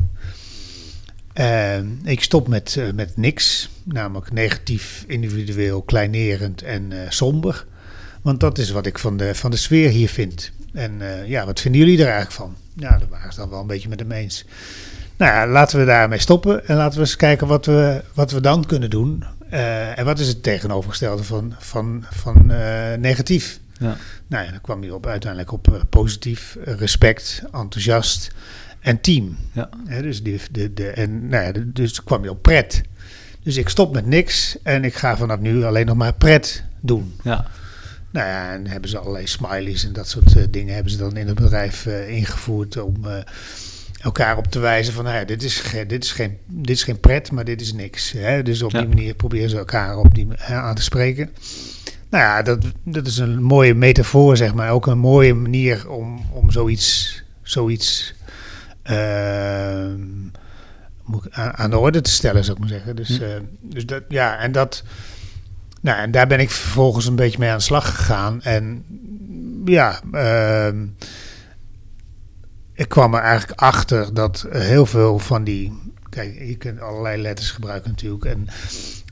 [1.33, 7.67] Ehm, ik stop met, eh, met niks, namelijk negatief, individueel, kleinerend en somber.
[8.23, 10.51] Want dat is wat ik van de, van de sfeer hier vind.
[10.73, 12.57] En ja, wat vinden jullie er eigenlijk van?
[12.77, 14.45] Ja, daar waren ze dan wel een beetje met hem eens.
[15.17, 18.41] Nou ja, laten we daarmee stoppen en laten we eens kijken wat we, wat we
[18.41, 19.25] dan kunnen doen.
[19.53, 23.61] Eh, en wat is het tegenovergestelde van, van, van eh, negatief?
[23.79, 23.97] Ja.
[24.27, 28.31] Nou ja, dan kwam hij op, uiteindelijk op eh, positief, respect, enthousiast
[28.81, 29.37] en team.
[29.53, 29.69] Ja.
[30.01, 32.83] Dus, die, de, de, en, nou ja, de- dus kwam je op pret.
[33.43, 37.15] Dus ik stop met niks en ik ga vanaf nu alleen nog maar pret doen.
[37.23, 37.47] Ja.
[38.11, 41.27] Nou ja, en hebben ze allerlei smileys en dat soort dingen hebben ze dan in
[41.27, 42.95] het bedrijf ingevoerd om
[44.03, 47.01] elkaar op te wijzen van, nou ja, dit is, dit, is geen, dit is geen
[47.01, 48.13] pret, maar dit is niks.
[48.13, 48.43] Hè?
[48.43, 48.79] Dus op Ja.
[48.79, 51.31] die manier proberen ze elkaar op die, hè, aan te spreken.
[52.11, 54.71] Nou ja, dat, dat is een mooie metafoor, zeg maar.
[54.71, 58.15] Ook een mooie manier om, om zoiets, zoiets
[58.83, 60.01] ehm,
[61.33, 62.97] aan de orde te stellen, zou ik maar zeggen.
[62.97, 63.23] Dus, Hm.
[63.23, 64.83] eh, dus dat, ja, en dat...
[65.81, 68.43] Nou, en daar ben ik vervolgens een beetje mee aan de slag gegaan.
[68.43, 68.85] En
[69.65, 70.87] ja, ehm,
[72.83, 75.73] ik kwam er eigenlijk achter dat heel veel van die.
[76.09, 78.25] Kijk, je kunt allerlei letters gebruiken natuurlijk.
[78.25, 78.47] En,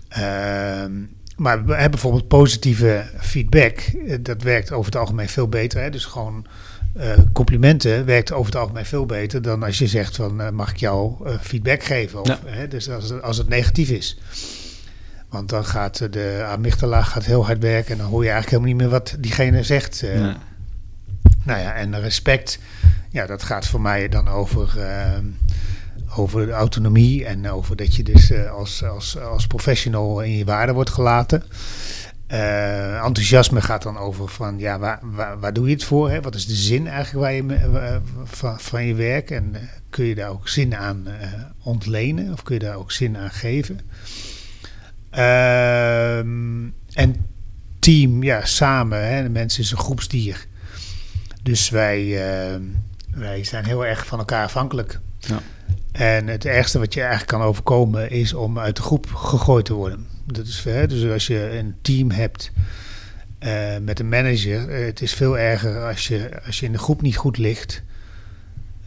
[0.09, 0.93] ehm,
[1.37, 3.79] maar we hebben bijvoorbeeld positieve feedback.
[3.79, 5.83] eh, Dat werkt over het algemeen veel beter.
[5.83, 5.91] Hè?
[5.91, 6.47] Dus gewoon
[6.95, 10.71] eh, complimenten werkt over het algemeen veel beter dan als je zegt van eh, mag
[10.71, 12.21] ik jou feedback geven?
[12.21, 12.39] Of, Ja.
[12.47, 12.69] hè?
[12.69, 14.19] Dus als, het- als het negatief is.
[15.29, 18.73] Want dan gaat de amygdala gaat heel hard werken en dan hoor je eigenlijk helemaal
[18.85, 20.03] niet meer wat diegene zegt.
[20.03, 20.35] eh.
[21.45, 22.59] Nou ja, en respect,
[23.11, 25.25] ja, dat gaat voor mij dan over, ehm,
[26.17, 30.45] over de autonomie en over dat je dus eh, als, als, als professional in je
[30.45, 31.43] waarde wordt gelaten.
[32.31, 36.11] Eh, enthousiasme gaat dan over van, ja, waar, waar, waar doe je het voor?
[36.11, 36.21] Hè?
[36.21, 39.31] Wat is de zin eigenlijk waar je, eh, van, van je werk?
[39.31, 42.33] En eh, kun je daar ook zin aan eh, ontlenen?
[42.33, 43.81] Of kun je daar ook zin aan geven?
[45.11, 47.27] Ehm, en
[47.79, 49.09] team, ja, samen.
[49.09, 49.23] Hè?
[49.23, 50.47] De mens is een groepsdier.
[51.43, 52.63] Dus wij, ehm,
[53.15, 55.01] wij zijn heel erg van elkaar afhankelijk.
[55.19, 55.41] Ja.
[55.93, 59.75] En het ergste wat je eigenlijk kan overkomen is om uit de groep gegooid te
[59.75, 60.07] worden.
[60.27, 62.51] Dat is, hè, dus als je een team hebt
[63.39, 66.79] eh, met een manager, eh, het is veel erger als je, als je in de
[66.79, 67.83] groep niet goed ligt,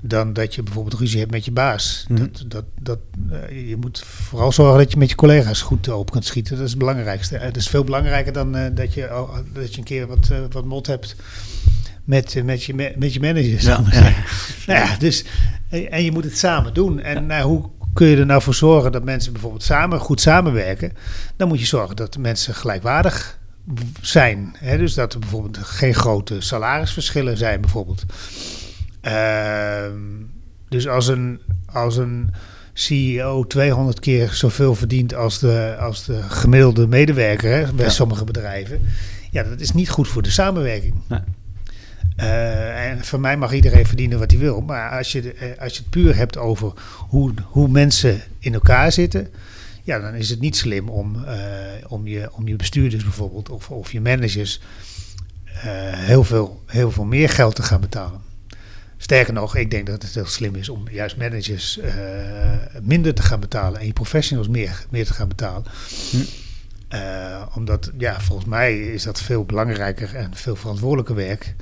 [0.02, 2.06] dan dat je bijvoorbeeld ruzie hebt met je baas.
[2.08, 2.20] Mhm.
[2.20, 6.12] Dat, dat, dat, eh, je moet vooral zorgen dat je met je collega's goed op
[6.12, 6.56] kunt schieten.
[6.56, 7.38] Dat is het belangrijkste.
[7.38, 11.16] Het is veel belangrijker dan dat, je, dat je een keer wat, wat mot hebt
[12.04, 13.64] met, eh, met, je, met je manager.
[13.64, 13.82] Ja.
[14.68, 15.26] Nou ja, dus,
[15.70, 17.00] en en je moet het samen doen.
[17.00, 20.94] En nou, hoe kun je er nou voor zorgen dat mensen bijvoorbeeld samen goed samenwerken?
[21.36, 23.40] Dan moet je zorgen dat de mensen gelijkwaardig
[24.02, 24.56] zijn.
[24.58, 24.78] Hè?
[24.78, 28.06] Dus dat er bijvoorbeeld geen grote salarisverschillen zijn, bijvoorbeeld.
[29.02, 30.00] Ehm,
[30.70, 32.34] dus als een, als een
[32.74, 38.82] CEO 200 keer zoveel verdient als de, als de gemiddelde medewerker hè, bij sommige bedrijven,
[39.32, 40.94] ja, dat is niet goed voor de samenwerking.
[41.08, 41.20] Nee.
[42.16, 44.62] Eh, en voor mij mag iedereen verdienen wat hij wil.
[44.62, 48.92] Maar als je, eh, als je het puur hebt over hoe, hoe mensen in elkaar
[48.92, 49.28] zitten.
[49.84, 51.38] Ja, dan is het niet slim om, eh,
[51.88, 54.62] om, je, om je bestuurders bijvoorbeeld of, of je managers
[55.96, 58.22] heel, veel, heel veel meer geld te gaan betalen.
[58.98, 61.80] Sterker nog, ik denk dat het heel slim is om juist managers
[62.82, 65.64] minder te gaan betalen en je professionals meer, meer te gaan betalen.
[66.12, 66.18] Hm.
[67.56, 71.56] Omdat, ja, volgens mij is dat veel belangrijker en veel verantwoordelijker werk.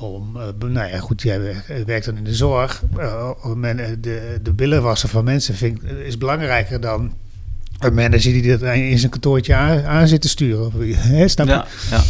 [0.00, 1.40] Om, eh, nou ja, goed, jij
[1.86, 2.82] werkt, dan in de zorg.
[2.98, 7.14] Eh, men, eh, de, de billen wassen van mensen vind, is belangrijker dan
[7.78, 10.72] een manager die dat in zijn kantoortje aan, zit te sturen.
[11.30, 11.52] Snap je?
[11.90, 12.02] Ja.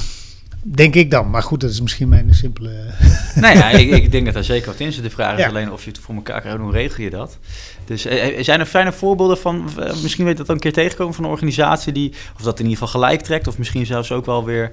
[0.63, 1.31] Denk ik dan.
[1.31, 2.71] Maar goed, dat is misschien mijn simpele...
[3.35, 5.03] Nou ja, ik, ik denk dat daar zeker wat in zit.
[5.03, 5.49] De vraag is Ja.
[5.49, 6.59] alleen of je het voor elkaar krijgt.
[6.59, 7.39] Hoe regel je dat?
[7.85, 9.71] Dus eh, eh, zijn er fijne voorbeelden van...
[9.79, 12.13] eh, misschien weet je dat dan een keer tegenkomen van een organisatie die...
[12.37, 13.47] Of dat in ieder geval gelijk trekt.
[13.49, 14.73] Of misschien zelfs ook wel weer...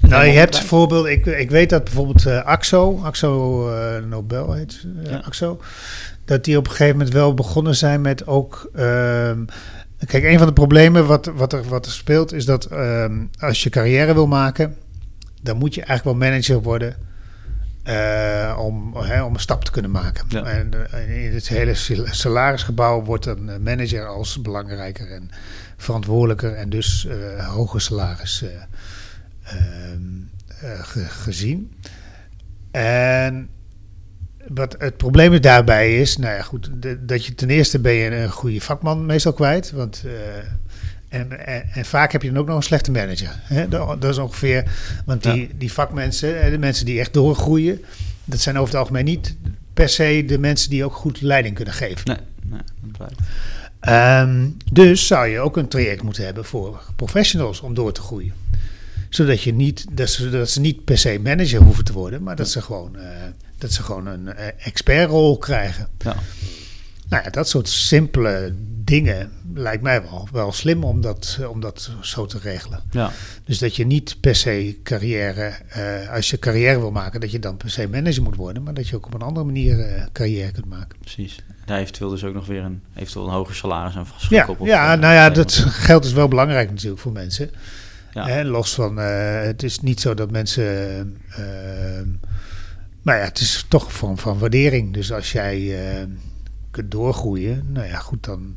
[0.00, 1.12] Nou, je hebt voorbeelden.
[1.12, 3.70] Ik, ik weet dat bijvoorbeeld AXO, AXO
[4.08, 5.22] Nobel heet Ja.
[5.24, 5.60] AXO,
[6.24, 8.70] dat die op een gegeven moment wel begonnen zijn met ook.
[8.74, 9.38] ehm,
[10.06, 13.62] kijk, een van de problemen wat, wat, er, wat er speelt is dat ehm, als
[13.62, 14.76] je carrière wil maken,
[15.42, 16.96] dan moet je eigenlijk wel manager worden.
[17.82, 20.24] eh, om, hè, om een stap te kunnen maken.
[20.28, 20.44] Ja.
[20.44, 25.30] En eh, in het hele sal- salarisgebouw wordt een eh, manager als belangrijker en
[25.76, 28.48] verantwoordelijker en dus eh hoger salaris eh,
[29.42, 30.02] ehm,
[30.60, 31.72] eh, ge- gezien.
[32.70, 33.48] En
[34.48, 36.70] wat het probleem is daarbij is, nou ja, goed,
[37.08, 40.04] dat je ten eerste ben je een goede vakman meestal kwijt, want
[41.08, 43.40] en, en, en vaak heb je dan ook nog een slechte manager.
[43.42, 43.68] Hè?
[43.68, 44.64] Dat, dat is ongeveer,
[45.04, 45.48] want die, Ja.
[45.58, 47.84] die vakmensen, de mensen die echt doorgroeien,
[48.24, 49.36] dat zijn over het algemeen niet
[49.74, 52.06] per se de mensen die ook goed leiding kunnen geven.
[52.06, 53.20] Nee, nee, dat blijkt.
[53.80, 58.32] Ehm, dus zou je ook een traject moeten hebben voor professionals om door te groeien.
[59.08, 62.36] Zodat, je niet, dat, ze, dat ze niet per se manager hoeven te worden, maar
[62.36, 63.08] dat ze gewoon, eh,
[63.58, 65.88] dat ze gewoon een eh, expertrol krijgen.
[65.98, 66.16] Ja.
[67.08, 68.54] Nou ja, dat soort simpele
[68.88, 72.80] dingen lijkt mij wel, wel slim om dat, om dat zo te regelen.
[72.90, 73.10] Ja.
[73.44, 77.38] Dus dat je niet per se carrière, eh, als je carrière wil maken, dat je
[77.38, 80.02] dan per se manager moet worden, maar dat je ook op een andere manier eh,
[80.12, 80.98] carrière kunt maken.
[81.00, 81.42] Precies.
[81.64, 84.68] Daar eventueel dus ook nog weer een, eventueel een hoger salaris Ja, vastgekoppeld.
[84.68, 85.52] ja eh, nou ja, dat
[85.88, 87.50] geld is wel belangrijk natuurlijk voor mensen.
[88.12, 88.26] Ja.
[88.26, 91.16] Hè, los van, het is niet zo dat mensen.
[93.02, 94.94] maar ja, het is toch een vorm van waardering.
[94.94, 96.06] Dus als jij eh,
[96.70, 98.54] kunt doorgroeien, nou ja, goed, dan.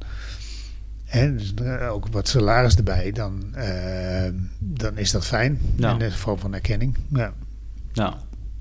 [1.11, 5.59] Hè, dus, eh, ook wat salaris erbij, dan, eh, dan is dat fijn.
[5.77, 6.97] In een vorm van erkenning.
[7.13, 7.33] Ja.
[7.93, 8.17] Ja,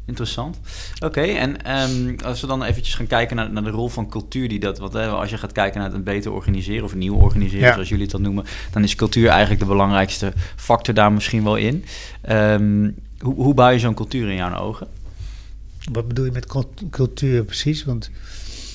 [0.06, 0.58] interessant.
[1.04, 4.48] Oké, en ehm, als we dan eventjes gaan kijken naar, naar de rol van cultuur
[4.48, 7.14] die dat, wat, hè, als je gaat kijken naar het beter organiseren of een nieuw
[7.16, 7.72] organiseren, Ja.
[7.72, 11.56] zoals jullie het dan noemen, dan is cultuur eigenlijk de belangrijkste factor daar misschien wel
[11.56, 11.84] in.
[12.22, 14.86] Ehm, hoe, hoe bouw je zo'n cultuur in jouw ogen?
[15.92, 17.84] Wat bedoel je met cult- cultuur precies?
[17.84, 18.10] Want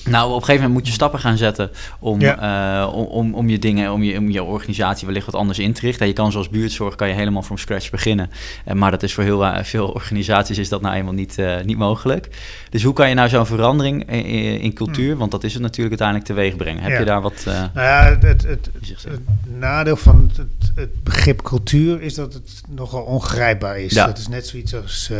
[0.06, 2.82] Nou, op een gegeven moment moet je stappen gaan zetten om, Ja.
[2.84, 5.72] eh, om, om, om je dingen, om je, om je organisatie wellicht wat anders in
[5.72, 6.00] te richten.
[6.02, 8.30] En je kan zoals buurtzorg kan je helemaal from scratch beginnen.
[8.64, 11.78] Eh, maar dat is voor heel eh, veel organisaties is dat nou eenmaal niet, niet
[11.78, 12.28] mogelijk.
[12.70, 16.28] Dus hoe kan je nou zo'n verandering in, cultuur, want dat is het natuurlijk uiteindelijk
[16.28, 16.82] teweeg brengen.
[16.82, 16.92] Heb Hmm.
[16.94, 16.98] Ja.
[17.00, 17.42] je daar wat...
[17.44, 19.20] nou ja, het, het, het,
[19.58, 20.30] nadeel van
[20.74, 23.92] het, begrip cultuur is dat het nogal ongrijpbaar is.
[23.92, 24.06] Ja.
[24.06, 25.10] Dat is net zoiets als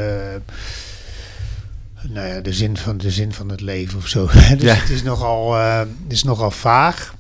[2.09, 4.27] nou ja, de, zin van, de zin van het leven of zo.
[4.33, 4.75] dus Ja.
[4.75, 7.15] het is nogal, het is nogal vaag.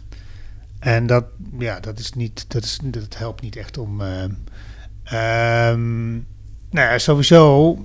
[0.79, 1.25] En dat,
[1.59, 4.25] ja, dat, is niet, dat, is, dat helpt niet echt om, eh,
[5.07, 6.13] Ehm,
[6.71, 7.77] nou ja, sowieso.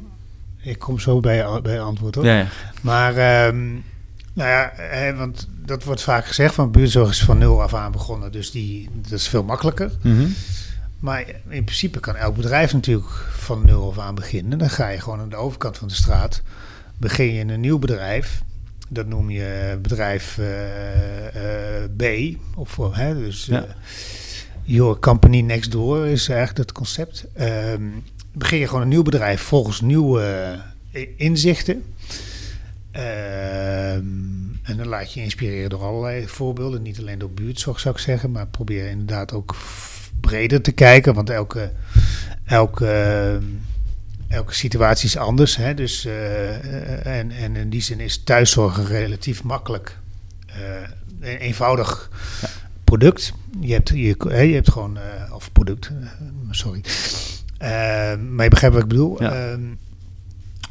[0.61, 2.15] Ik kom zo bij, bij antwoord.
[2.15, 2.47] Ja, ja.
[2.81, 3.69] Maar, ehm,
[4.33, 7.91] nou ja, hè, want dat wordt vaak gezegd van buurtzorg is van nul af aan
[7.91, 8.31] begonnen.
[8.31, 9.91] Dus die, dat is veel makkelijker.
[10.01, 10.27] Mhm.
[10.99, 14.57] Maar in principe kan elk bedrijf natuurlijk van nul af aan beginnen.
[14.57, 16.41] Dan ga je gewoon aan de overkant van de straat.
[17.01, 18.41] Begin je een nieuw bedrijf.
[18.89, 22.03] Dat noem je bedrijf eh, eh, B.
[22.55, 23.65] Of, eh, hè, dus Ja.
[24.63, 27.25] Your Company Next Door is eigenlijk het concept.
[27.33, 27.83] Ehm,
[28.33, 30.55] begin je gewoon een nieuw bedrijf volgens nieuwe
[31.17, 31.83] inzichten.
[32.91, 34.03] Ehm,
[34.63, 36.81] en dan laat je je inspireren door allerlei voorbeelden.
[36.81, 38.31] Niet alleen door buurtzorg zou ik zeggen.
[38.31, 39.55] Maar probeer inderdaad ook
[40.19, 41.13] breder te kijken.
[41.13, 41.71] Want elke,
[42.45, 43.39] elke,
[44.31, 45.55] elke situatie is anders.
[45.55, 45.73] Hè?
[45.73, 49.97] Dus, eh, en, en in die zin is thuiszorg relatief makkelijk.
[50.45, 50.55] eh,
[51.21, 52.09] een eenvoudig
[52.83, 53.33] product.
[53.59, 54.97] Je hebt, je, hè, je hebt gewoon...
[54.97, 56.07] eh, of product, eh,
[56.51, 56.81] sorry.
[57.57, 57.69] Eh,
[58.29, 59.23] maar je begrijpt wat ik bedoel.
[59.23, 59.31] Ja.
[59.51, 59.61] Ehm,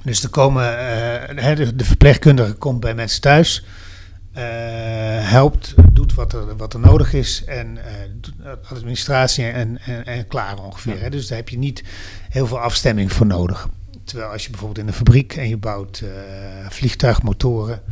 [0.03, 0.79] dus er komen,
[1.37, 3.65] eh, de, de verpleegkundige komt bij mensen thuis,
[4.33, 4.43] eh,
[5.31, 5.75] helpt,
[6.15, 8.35] doet wat er, wat er nodig is en eh, doet
[8.69, 10.95] administratie en, en, en klaar ongeveer.
[10.95, 11.01] Ja.
[11.01, 11.11] Hè.
[11.11, 11.85] Dus daar heb je niet
[12.29, 13.69] heel veel afstemming voor nodig.
[14.05, 17.83] Terwijl als je bijvoorbeeld in een fabriek en je bouwt eh, vliegtuigmotoren,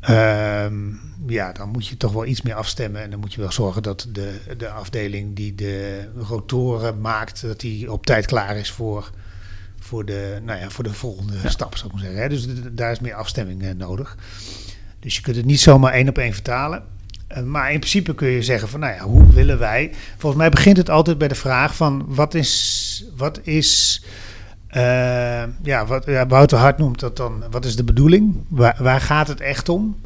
[0.00, 0.74] ehm,
[1.26, 3.82] ja, dan moet je toch wel iets meer afstemmen en dan moet je wel zorgen
[3.82, 9.10] dat de, de afdeling die de rotoren maakt, dat die op tijd klaar is voor
[9.82, 12.28] voor de, nou ja, voor de volgende stap, zou ik maar zeggen.
[12.28, 14.16] Dus daar is meer afstemming eh, nodig.
[15.00, 16.82] Dus je kunt het niet zomaar één op één vertalen.
[17.30, 19.92] Eh, maar in principe kun je zeggen van, nou ja, hoe willen wij...
[20.16, 23.04] Volgens mij begint het altijd bij de vraag van, wat is...
[23.16, 24.02] Wat is
[24.66, 28.36] eh, ja, wat ja, Wouter Hart noemt dat dan, wat is de bedoeling?
[28.48, 30.00] Waar, gaat het echt om?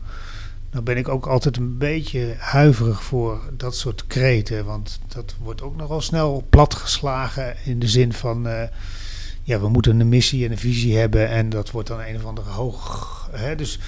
[0.71, 4.65] Dan ben ik ook altijd een beetje huiverig voor dat soort kreten.
[4.65, 8.49] Want dat wordt ook nogal snel platgeslagen in de zin van...
[8.49, 8.69] eh,
[9.43, 12.25] ja, we moeten een missie en een visie hebben en dat wordt dan een of
[12.25, 13.29] andere hoog.
[13.33, 13.79] Hè, dus,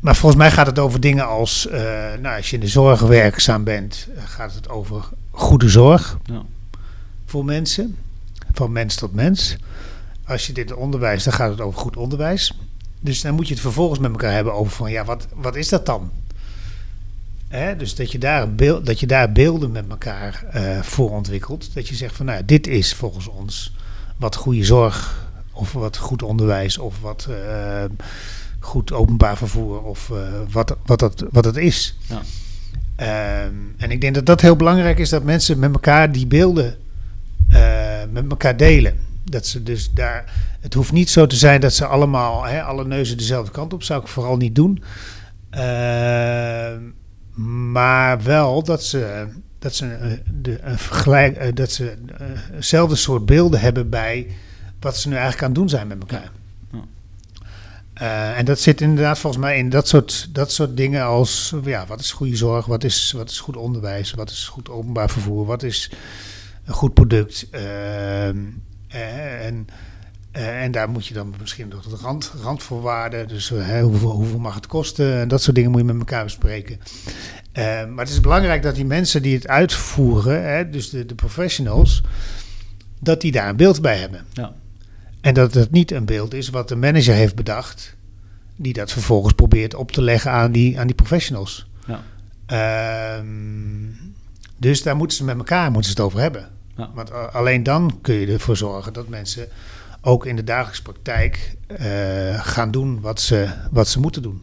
[0.00, 1.80] maar volgens mij gaat het over dingen als, eh,
[2.20, 6.42] nou, als je in de zorg werkzaam bent, eh, gaat het over goede zorg Ja.
[7.26, 7.96] voor mensen,
[8.52, 9.56] van mens tot mens.
[10.26, 12.58] Als je dit onderwijs, dan gaat het over goed onderwijs.
[13.00, 15.68] Dus dan moet je het vervolgens met elkaar hebben over van, ja, wat, wat is
[15.68, 16.10] dat dan?
[17.48, 21.74] Hè, dus dat je, daar beeld, dat je daar beelden met elkaar eh, voor ontwikkelt.
[21.74, 23.74] Dat je zegt van, nou, dit is volgens ons
[24.16, 27.28] wat goede zorg of wat goed onderwijs of wat
[28.66, 30.16] goed openbaar vervoer of eh,
[30.50, 31.96] wat, wat, dat, wat het is.
[32.08, 32.22] Ja.
[32.96, 36.76] Ehm, en ik denk dat dat heel belangrijk is dat mensen met elkaar die beelden
[37.48, 38.96] eh, met elkaar delen.
[39.24, 42.84] Dat ze dus daar, het hoeft niet zo te zijn dat ze allemaal, hè, alle
[42.84, 44.82] neuzen dezelfde kant op, zou ik vooral niet doen.
[45.50, 46.82] Ehm,
[47.72, 49.26] maar wel dat ze,
[49.58, 50.10] dat ze, eh,
[50.42, 51.94] de, een vergelijk, dat ze
[52.52, 54.26] hetzelfde soort beelden hebben bij
[54.80, 56.30] wat ze nu eigenlijk aan het doen zijn met elkaar.
[57.96, 61.86] Eh, en dat zit inderdaad volgens mij in dat soort, dat soort dingen als, ja,
[61.86, 65.46] wat is goede zorg, wat is, wat is goed onderwijs, wat is goed openbaar vervoer,
[65.46, 65.90] wat is
[66.64, 67.46] een goed product.
[67.50, 68.36] Ehm,
[68.88, 69.66] eh, en,
[70.30, 74.54] eh, en daar moet je dan misschien nog de rand, randvoorwaarden, dus hoeveel, hoeveel mag
[74.54, 76.78] het kosten en dat soort dingen moet je met elkaar bespreken.
[77.54, 82.02] Maar het is belangrijk dat die mensen die het uitvoeren, hè, dus de, de professionals,
[83.00, 84.24] dat die daar een beeld bij hebben.
[84.32, 84.54] Ja.
[85.20, 87.96] En dat het niet een beeld is wat de manager heeft bedacht,
[88.56, 91.66] die dat vervolgens probeert op te leggen aan die, aan die professionals.
[91.86, 92.02] Ja.
[92.46, 93.26] Ehm,
[94.56, 96.48] dus daar moeten ze met elkaar moeten ze het over hebben.
[96.76, 96.90] Ja.
[96.94, 99.48] Want alleen dan kun je ervoor zorgen dat mensen
[100.00, 104.42] ook in de dagelijkse praktijk eh, gaan doen wat ze, wat ze moeten doen.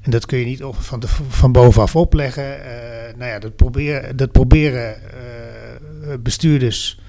[0.00, 2.64] En dat kun je niet van, de, van bovenaf opleggen.
[2.64, 7.00] Eh, nou ja, dat proberen, dat proberen eh, bestuurders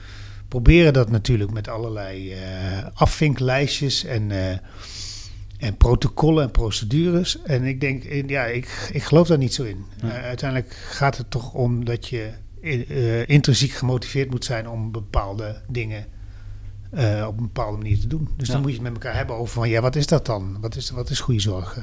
[0.53, 2.39] proberen dat natuurlijk met allerlei eh,
[2.93, 4.57] afvinklijstjes en, eh,
[5.57, 7.41] en protocollen en procedures.
[7.41, 9.85] En ik denk, eh, ja, ik, ik geloof daar niet zo in.
[10.01, 10.21] Ja.
[10.21, 12.29] Uiteindelijk gaat het toch om dat je
[13.25, 16.05] intrinsiek gemotiveerd moet zijn om bepaalde dingen
[17.27, 18.29] op een bepaalde manier te doen.
[18.37, 18.53] Dus Ja.
[18.53, 20.57] dan moet je het met elkaar hebben over van, ja, wat is dat dan?
[20.61, 21.79] Wat is, wat is goede zorg?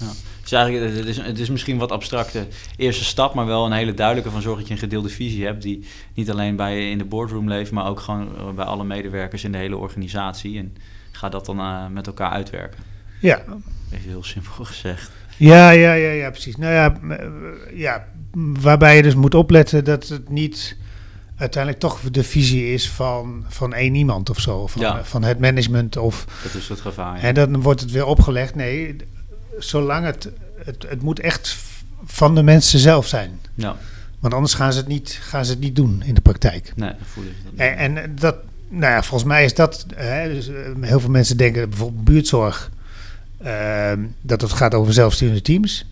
[0.00, 0.06] Eh?
[0.42, 3.94] Dus eigenlijk, het is, het is misschien wat abstracte eerste stap, maar wel een hele
[3.94, 5.84] duidelijke van zorg dat je een gedeelde visie hebt die
[6.14, 9.44] niet alleen bij je in de boardroom leeft, maar ook gewoon eh, bij alle medewerkers
[9.44, 10.58] in de hele organisatie.
[10.58, 10.76] En
[11.10, 12.80] ga dat dan eh, met elkaar uitwerken.
[13.20, 13.42] Ja,
[13.92, 15.10] Even heel simpel gezegd.
[15.36, 16.56] Ja, ja, ja, ja, precies.
[16.56, 17.26] Nou ja, eh,
[17.78, 18.04] ja,
[18.60, 20.76] waarbij je dus moet opletten dat het niet
[21.36, 24.66] uiteindelijk toch de visie is van, van één iemand of zo.
[24.66, 25.04] Van, Ja.
[25.04, 26.24] van het management of...
[26.42, 27.16] Dat is het gevaar.
[27.16, 27.22] ja.
[27.22, 28.54] En dan wordt het weer opgelegd.
[28.54, 28.96] Nee,
[29.58, 30.28] zolang het...
[30.64, 31.56] Het, het moet echt
[32.04, 33.38] van de mensen zelf zijn.
[33.54, 33.76] Ja,
[34.20, 36.72] Want anders gaan ze het niet, gaan ze het niet doen in de praktijk.
[36.76, 36.92] Nee,
[37.56, 37.66] dat.
[37.78, 38.36] En, en dat,
[38.68, 39.86] nou ja, volgens mij is dat.
[39.94, 42.70] Hè, dus, eh, heel veel mensen denken bijvoorbeeld buurtzorg.
[43.42, 45.84] ehm, dat het gaat over zelfsturende teams.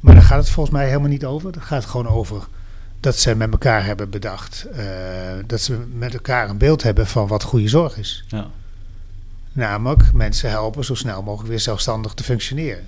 [0.00, 1.50] Maar daar gaat het volgens mij helemaal niet over.
[1.50, 2.46] Het gaat gewoon over
[3.00, 4.64] dat ze met elkaar hebben bedacht.
[4.72, 4.84] eh,
[5.46, 8.24] dat ze met elkaar een beeld hebben van wat goede zorg is.
[8.28, 8.46] Ja.
[9.54, 12.84] Namelijk mensen helpen zo snel mogelijk weer zelfstandig te functioneren.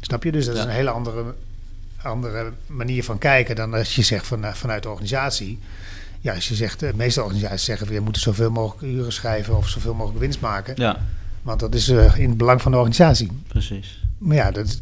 [0.00, 0.32] Snap je?
[0.32, 0.66] Dus dat is Ja.
[0.68, 1.34] een hele andere,
[2.02, 5.58] andere manier van kijken dan als je zegt van, vanuit de organisatie.
[6.20, 9.68] Ja, als je zegt, de meeste organisaties zeggen, we moeten zoveel mogelijk uren schrijven of
[9.68, 10.74] zoveel mogelijk winst maken.
[10.76, 11.00] ja,
[11.42, 13.30] Want dat is eh, in het belang van de organisatie.
[13.48, 14.02] precies.
[14.18, 14.80] Maar ja, dat,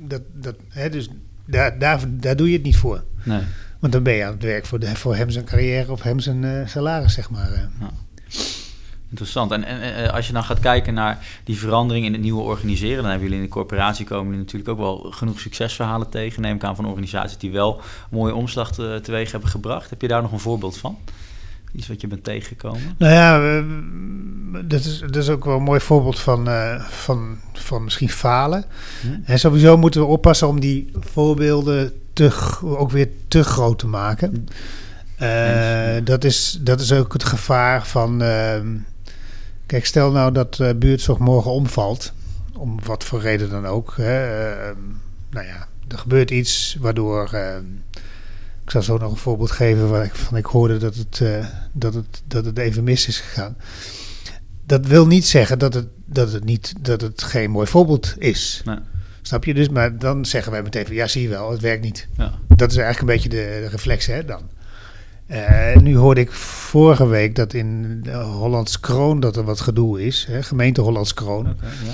[0.00, 1.08] dat, dat, hè, dus
[1.44, 3.02] daar, daar, daar doe je het niet voor.
[3.22, 3.42] Nee.
[3.78, 6.20] Want dan ben je aan het werk voor, de, voor hem zijn carrière of hem
[6.20, 7.52] zijn eh, salaris, zeg maar.
[7.52, 7.86] eh.
[9.08, 9.50] Interessant.
[9.52, 12.96] En, en eh, als je dan gaat kijken naar die verandering in het nieuwe organiseren,
[12.96, 16.42] dan hebben jullie in de corporatie komen jullie natuurlijk ook wel genoeg succesverhalen tegen.
[16.42, 19.90] Neem ik aan van organisaties die wel mooie omslag te- teweeg hebben gebracht.
[19.90, 20.98] Heb je daar nog een voorbeeld van?
[21.72, 22.80] Iets wat je bent tegengekomen?
[22.98, 23.64] Nou ja, eh,
[24.64, 28.64] dat is, dat is ook wel een mooi voorbeeld van, eh, van, van misschien falen.
[29.00, 29.08] Hm?
[29.24, 34.48] En sowieso moeten we oppassen om die voorbeelden te, ook weer te groot te maken.
[35.16, 36.04] Eh, Eens.
[36.04, 38.22] dat, is, dat is ook het gevaar van...
[38.22, 38.66] ehm,
[39.66, 42.12] kijk, stel nou dat eh buurtzorg morgen omvalt.
[42.58, 43.94] Om wat voor reden dan ook.
[43.96, 44.78] Hè, ehm,
[45.30, 47.32] nou ja, er gebeurt iets waardoor...
[47.32, 47.64] ehm,
[48.66, 51.46] ik zal zo nog een voorbeeld geven waar ik van ik hoorde dat het, eh,
[51.72, 53.56] dat het, dat het even mis is gegaan.
[54.64, 58.62] Dat wil niet zeggen dat het, dat het, niet, dat het geen mooi voorbeeld is.
[58.64, 58.78] Nee.
[59.22, 59.54] Snap je?
[59.54, 62.08] Dus, maar dan zeggen wij meteen van ja, zie je wel, het werkt niet.
[62.16, 62.32] Ja.
[62.48, 64.40] Dat is eigenlijk een beetje de, de reflex hè, dan.
[65.26, 70.26] Eh, nu hoorde ik vorige week dat in Hollands Kroon dat er wat gedoe is.
[70.28, 71.44] Hè, gemeente Hollands Kroon.
[71.44, 71.92] Ja.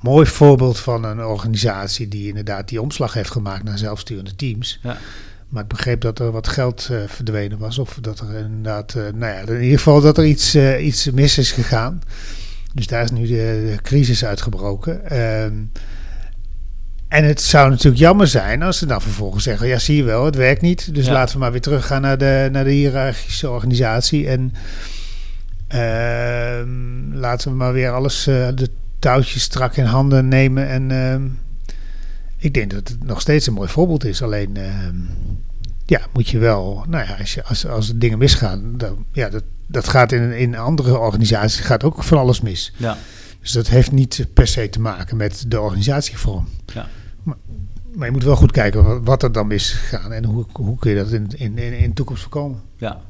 [0.00, 4.78] Mooi voorbeeld van een organisatie die inderdaad die omslag heeft gemaakt naar zelfsturende teams.
[4.82, 4.98] Ja.
[5.48, 7.78] Maar ik begreep dat er wat geld eh, verdwenen was.
[7.78, 11.38] Of dat er inderdaad, eh, nou ja, in ieder geval dat er iets, iets mis
[11.38, 12.02] is gegaan.
[12.74, 15.02] Dus daar is nu de, de crisis uitgebroken.
[17.10, 20.24] En het zou natuurlijk jammer zijn als ze dan vervolgens zeggen: ja, zie je wel,
[20.24, 20.94] het werkt niet.
[20.94, 21.12] Dus Ja.
[21.12, 24.28] laten we maar weer teruggaan naar de, naar de hiërarchische organisatie.
[24.28, 24.52] En
[25.68, 28.68] ehm, laten we maar weer alles, eh, de
[28.98, 30.68] touwtjes strak in handen nemen.
[30.68, 31.22] En ehm,
[32.36, 34.22] ik denk dat het nog steeds een mooi voorbeeld is.
[34.22, 34.94] Alleen, ehm,
[35.86, 39.28] ja, moet je wel, nou ja, als, je, als, als er dingen misgaan, dan, ja,
[39.28, 42.72] dat, dat gaat in, in andere organisaties gaat ook van alles mis.
[42.76, 42.96] Ja.
[43.40, 46.48] Dus dat heeft niet per se te maken met de organisatievorm.
[46.74, 46.88] Ja.
[47.22, 47.36] Maar,
[47.94, 50.78] maar je moet wel goed kijken wat, er dan mis is gegaan en hoe, hoe
[50.78, 52.60] kun je dat in, in, in, de toekomst voorkomen.
[52.76, 53.00] ja.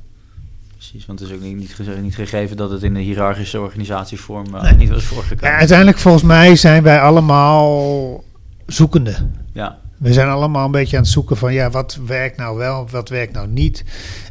[0.76, 4.54] Precies, want het is ook niet, niet, niet gegeven dat het in de hiërarchische organisatievorm
[4.54, 4.74] eh, Nee.
[4.74, 5.54] niet was Ja, voorgekomen.
[5.56, 8.24] uiteindelijk, volgens mij, zijn wij allemaal
[8.66, 9.14] zoekende.
[9.52, 12.88] Ja, We zijn allemaal een beetje aan het zoeken van ja, wat werkt nou wel,
[12.90, 13.84] wat werkt nou niet.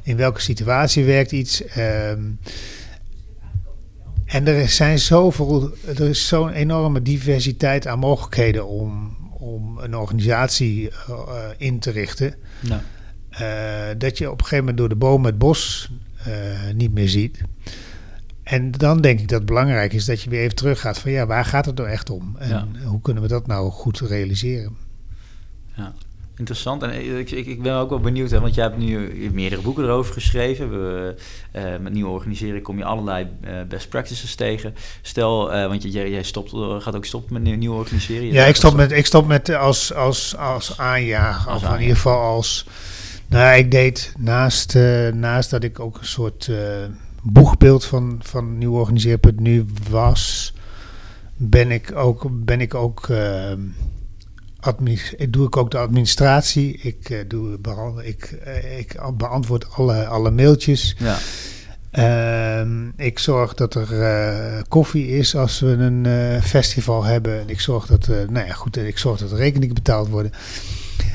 [0.03, 1.63] In welke situatie werkt iets.
[1.65, 2.21] ehm,
[4.25, 10.89] en er zijn zoveel, er is zo'n enorme diversiteit aan mogelijkheden om, om een organisatie
[10.89, 12.35] eh, eh, in te richten.
[12.59, 12.81] ja.
[13.29, 15.91] eh, dat je op een gegeven moment door de boom het bos
[16.75, 17.41] niet meer ziet.
[18.43, 21.25] En dan denk ik dat het belangrijk is dat je weer even teruggaat van ja,
[21.25, 22.35] waar gaat het nou echt om?
[22.37, 22.67] En Ja.
[22.85, 24.77] hoe kunnen we dat nou goed realiseren?
[26.39, 26.83] Interessant.
[26.83, 29.61] En ik, ik, ik ben ook wel benieuwd, hè, want jij hebt nu hebt meerdere
[29.61, 30.69] boeken erover geschreven.
[30.71, 31.15] We,
[31.51, 34.75] eh, met nieuw organiseren kom je allerlei eh, best practices tegen.
[35.01, 38.25] Stel, eh, want je- jij, jij stopt, eh, gaat ook stoppen met nieuw, organiseren.
[38.25, 41.51] Je Ja, ik stop met, ik stop met eh, als, als, als aanjager.
[41.51, 42.65] Als of in ieder geval als.
[43.27, 46.57] Nou, ik deed naast, eh, naast dat ik ook een soort eh,
[47.23, 50.53] boegbeeld van, van Nieuw Organiseer.nu was,
[51.37, 53.73] ben ik ook, ben ik ook eh, admi-
[55.29, 56.77] doe ik ook de administratie.
[56.81, 60.95] Ik, eh, doe, behandel, ik, eh, ik beantwoord alle, alle mailtjes.
[60.97, 61.17] Ja,
[61.91, 67.39] Ehm, ik zorg dat er eh, koffie is als we een festival hebben.
[67.39, 70.31] En ik zorg dat, nou ja, goed, en ik zorg dat de rekeningen betaald worden.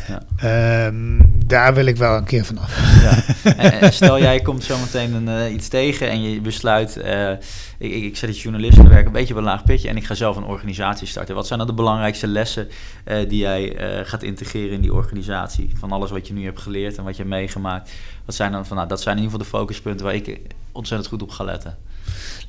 [0.08, 0.22] Ja.
[0.36, 3.00] Ehm, daar wil ik wel een keer vanaf.
[3.02, 3.22] ja.
[3.56, 7.30] En, en stel jij komt zometeen een, eh, iets tegen en je besluit, eh,
[7.78, 10.14] ik, ik, ik zet het journalistenwerk een beetje op een laag pitje en ik ga
[10.14, 11.34] zelf een organisatie starten.
[11.34, 12.68] Wat zijn dan de belangrijkste lessen
[13.04, 15.70] eh, die jij gaat integreren in die organisatie?
[15.74, 17.90] Van alles wat je nu hebt geleerd en wat je hebt meegemaakt.
[18.24, 20.40] Wat zijn dan van, nou, dat zijn in ieder geval de focuspunten waar ik
[20.72, 21.76] ontzettend goed op ga letten.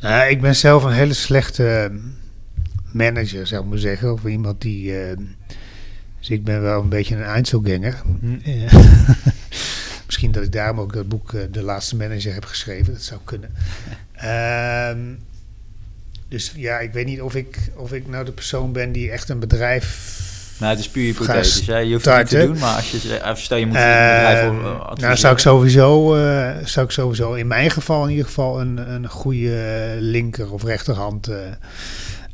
[0.01, 1.99] Nou, ik ben zelf een hele slechte
[2.91, 4.13] manager, zou ik maar zeggen.
[4.13, 4.93] Of iemand die.
[6.27, 8.01] Dus ik ben wel een beetje een Einzelganger.
[8.43, 8.73] Eh,
[10.05, 12.93] Misschien dat ik daarom ook dat boek eh, De Laatste Manager heb geschreven.
[12.93, 13.49] Dat zou kunnen.
[14.13, 14.99] Ehm,
[16.27, 19.29] dus ja, ik weet niet of ik, of ik nou de persoon ben die echt
[19.29, 20.13] een bedrijf
[20.59, 21.67] Nou, het is puur hypothetisch.
[21.67, 21.77] hè.
[21.77, 24.39] Je hoeft het niet te doen, maar als je, als stel je moet een bedrijf
[24.39, 25.01] Eh, voor, eh, adviseren.
[25.01, 28.77] nou, zou ik, sowieso, eh, zou ik sowieso in mijn geval in ieder geval een,
[28.93, 31.37] een goede linker of rechterhand eh,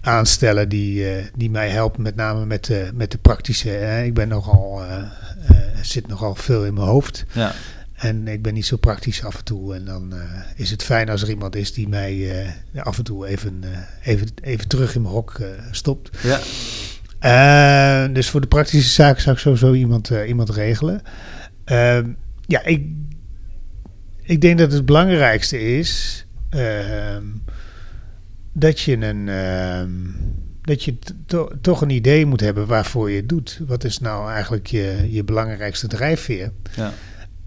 [0.01, 4.03] aanstellen die, eh, die mij helpt, met name met, de met de praktische.
[4.05, 7.25] ik ben nogal, eh, eh, zit nogal veel in mijn hoofd.
[7.31, 7.53] Ja,
[7.95, 9.75] En ik ben niet zo praktisch af en toe.
[9.75, 10.13] En dan
[10.55, 12.45] is het fijn als er iemand is die mij
[12.75, 13.63] af en toe even,
[14.03, 15.39] even, even terug in mijn hok
[15.71, 16.09] stopt.
[16.23, 21.01] ja, dus voor de praktische zaken zou ik sowieso iemand, iemand regelen.
[21.63, 22.09] Ehm,
[22.45, 22.85] ja, ik,
[24.21, 27.23] ik denk dat het belangrijkste is ehm,
[28.53, 29.29] dat je een.
[29.29, 29.89] ehm,
[30.61, 33.59] dat je to- toch een idee moet hebben waarvoor je het doet.
[33.67, 36.51] Wat is nou eigenlijk je, je belangrijkste drijfveer?
[36.75, 36.93] ja,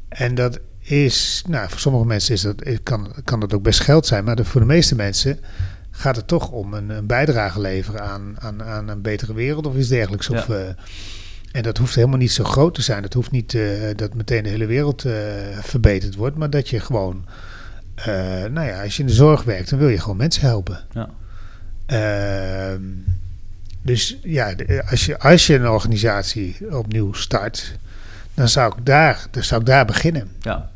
[0.08, 4.06] En dat is, nou, voor sommige mensen is dat, kan, kan dat ook best geld
[4.06, 5.38] zijn, maar voor de meeste mensen
[5.90, 9.76] gaat het toch om een, een bijdrage leveren aan, aan, aan een betere wereld of
[9.76, 10.26] iets dergelijks.
[10.26, 10.38] Ja.
[10.38, 10.68] Of, eh,
[11.52, 13.02] en dat hoeft helemaal niet zo groot te zijn.
[13.02, 13.62] Het hoeft niet eh,
[13.96, 15.12] dat meteen de hele wereld eh,
[15.60, 17.24] verbeterd wordt, maar dat je gewoon,
[18.50, 20.84] nou ja, als je in de zorg werkt, dan wil je gewoon mensen helpen.
[20.92, 21.08] ja.
[21.86, 22.82] Ehm,
[23.82, 24.54] dus ja,
[24.90, 27.78] als je, als je een organisatie opnieuw start,
[28.34, 30.30] dan zou ik daar, dan zou ik daar beginnen.
[30.40, 30.72] ja.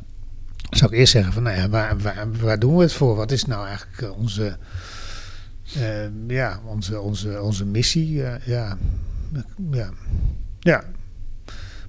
[0.69, 3.17] Dan zou ik eerst zeggen van, nou ja, waar, waar, waar doen we het voor?
[3.17, 4.57] Wat is nou eigenlijk eh, onze,
[5.75, 8.25] ehm, ja, onze, onze, onze missie?
[8.25, 8.79] Eh, ja,
[9.71, 9.91] ja,
[10.61, 10.85] ja.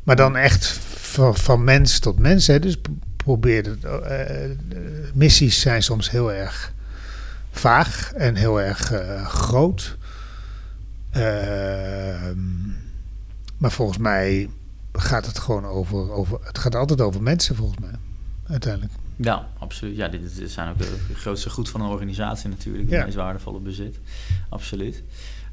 [0.04, 2.48] Maar dan echt van, van mens tot mens.
[2.48, 2.60] Hè?
[2.60, 2.78] Dus
[3.24, 3.84] pro- probeer het.
[3.84, 4.52] eh, eh,
[5.14, 6.74] missies zijn soms heel erg
[7.52, 9.98] vaag en heel erg eh, groot.
[11.12, 12.38] Ehm,
[13.58, 14.50] maar volgens mij
[14.94, 16.40] gaat het gewoon over, over.
[16.44, 17.92] Het gaat altijd over mensen, volgens mij.
[18.48, 18.94] Uiteindelijk.
[19.16, 19.96] Ja, absoluut.
[19.96, 22.84] Ja, dit, dit zijn ook de grootste goed van een organisatie natuurlijk.
[22.84, 23.04] Het Ja.
[23.04, 23.96] meest waardevolle bezit.
[24.50, 25.04] Absoluut.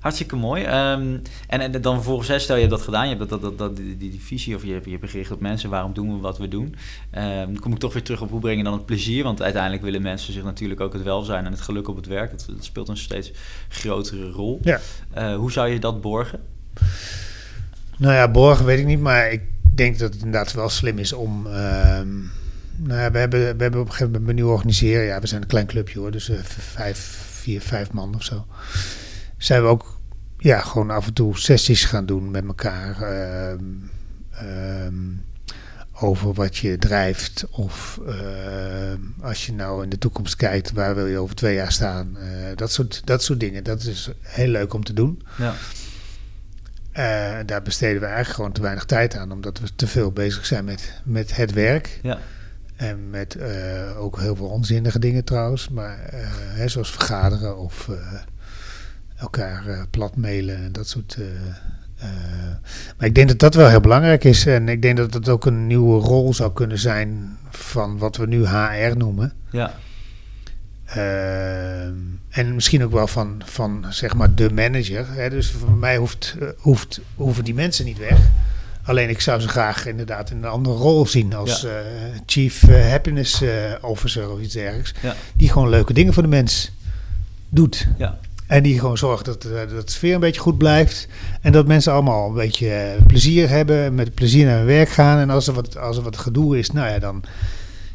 [0.01, 0.62] Hartstikke mooi.
[0.62, 1.16] Ehm,
[1.47, 3.76] en, en dan vervolgens, hè, stel je hebt dat gedaan, je hebt dat, dat, dat,
[3.76, 6.20] die, die, die visie of je hebt je hebt gericht op mensen, waarom doen we
[6.20, 6.74] wat we doen?
[7.11, 9.42] Ehm, dan kom ik toch weer terug op hoe breng je dan het plezier, want
[9.42, 12.47] uiteindelijk willen mensen zich natuurlijk ook het welzijn en het geluk op het werk, dat,
[12.49, 13.32] dat speelt een steeds
[13.68, 14.61] grotere rol.
[14.62, 14.80] Ja.
[15.11, 16.40] Eh, hoe zou je dat borgen?
[17.99, 19.42] Nou ja, borgen weet ik niet, maar ik
[19.74, 21.47] denk dat het inderdaad wel slim is om.
[21.47, 22.09] ehm,
[22.76, 25.05] nou ja, we, hebben, we hebben op een gegeven moment een nieuw organiseren.
[25.05, 26.99] Ja, we zijn een klein clubje hoor, dus eh, vijf,
[27.30, 28.47] vier, vijf man of zo.
[29.47, 29.99] Zijn we ook
[30.38, 33.03] ja, gewoon af en toe sessies gaan doen met elkaar.
[34.30, 34.94] ehm,
[36.01, 37.47] over wat je drijft.
[37.51, 41.72] Of ehm, als je nou in de toekomst kijkt, waar wil je over twee jaar
[41.72, 42.16] staan?
[42.18, 43.64] Eh, dat, soort, dat soort dingen.
[43.64, 45.22] Dat is heel leuk om te doen.
[45.38, 45.55] Ja,
[46.92, 50.47] Eh, daar besteden we eigenlijk gewoon te weinig tijd aan, omdat we te veel bezig
[50.47, 51.99] zijn met, met het werk.
[52.03, 52.18] ja,
[52.76, 55.99] En met eh, ook heel veel onzinnige dingen trouwens, maar
[56.55, 57.88] hè, zoals vergaderen of
[59.17, 61.17] elkaar eh, plat mailen en dat soort.
[61.19, 61.25] eh,
[61.99, 62.09] eh.
[62.99, 65.47] maar ik denk dat dat wel heel belangrijk is en ik denk dat het ook
[65.47, 69.33] een nieuwe rol zou kunnen zijn van wat we nu HR noemen.
[69.51, 69.75] ja,
[72.31, 75.07] en misschien ook wel van, van zeg maar de manager.
[75.12, 75.31] Hè?
[75.31, 78.19] Dus voor mij hoeft, hoeft, hoeven die mensen niet weg.
[78.83, 81.83] Alleen ik zou ze graag inderdaad in een andere rol zien als Ja.
[82.27, 83.43] chief happiness
[83.81, 84.95] officer of iets dergelijks.
[85.03, 86.73] ja, Die gewoon leuke dingen voor de mens
[87.49, 87.87] doet.
[87.99, 91.09] ja, En die gewoon zorgt dat, eh, dat de sfeer een beetje goed blijft.
[91.40, 93.94] En dat mensen allemaal een beetje eh, plezier hebben.
[93.94, 95.18] Met plezier naar hun werk gaan.
[95.18, 97.22] En als er wat, als er wat gedoe is, nou ja, dan,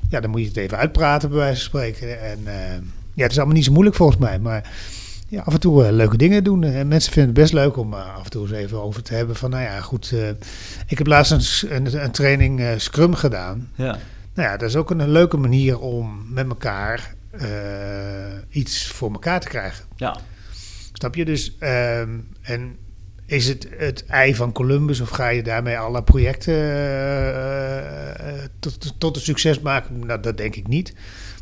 [0.10, 2.22] ja, dan moet je het even uitpraten, bij wijze van spreken.
[2.22, 2.78] En eh,
[3.14, 4.40] ja, het is allemaal niet zo moeilijk volgens mij.
[4.40, 4.70] Maar
[5.28, 6.64] ja, af en toe leuke dingen doen.
[6.64, 9.36] En mensen vinden het best leuk om af en toe eens even over te hebben.
[9.36, 10.14] Van nou ja, goed.
[10.88, 11.32] ik heb laatst
[11.64, 13.70] een, een, een training Scrum gedaan.
[13.76, 13.98] ja,
[14.34, 17.14] Nou ja, dat is ook een, een leuke manier om met elkaar
[18.50, 19.86] iets voor elkaar te krijgen.
[19.96, 20.18] ja,
[21.02, 21.26] Snap je?
[21.26, 22.10] Dus, ehm,
[22.42, 22.78] en
[23.26, 29.00] is het het ei van Columbus of ga je daarmee alle projecten eh, eh, tot,
[29.00, 30.06] tot een succes maken?
[30.06, 30.94] Nou, dat denk ik niet.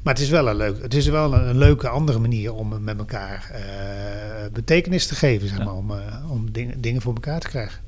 [0.03, 2.83] Maar het is wel een, leuk, het is wel een, een leuke andere manier om
[2.83, 5.63] met elkaar eh, betekenis te geven, zeg Ja.
[5.63, 5.91] maar, om,
[6.29, 7.81] om dingen, dingen voor elkaar te krijgen.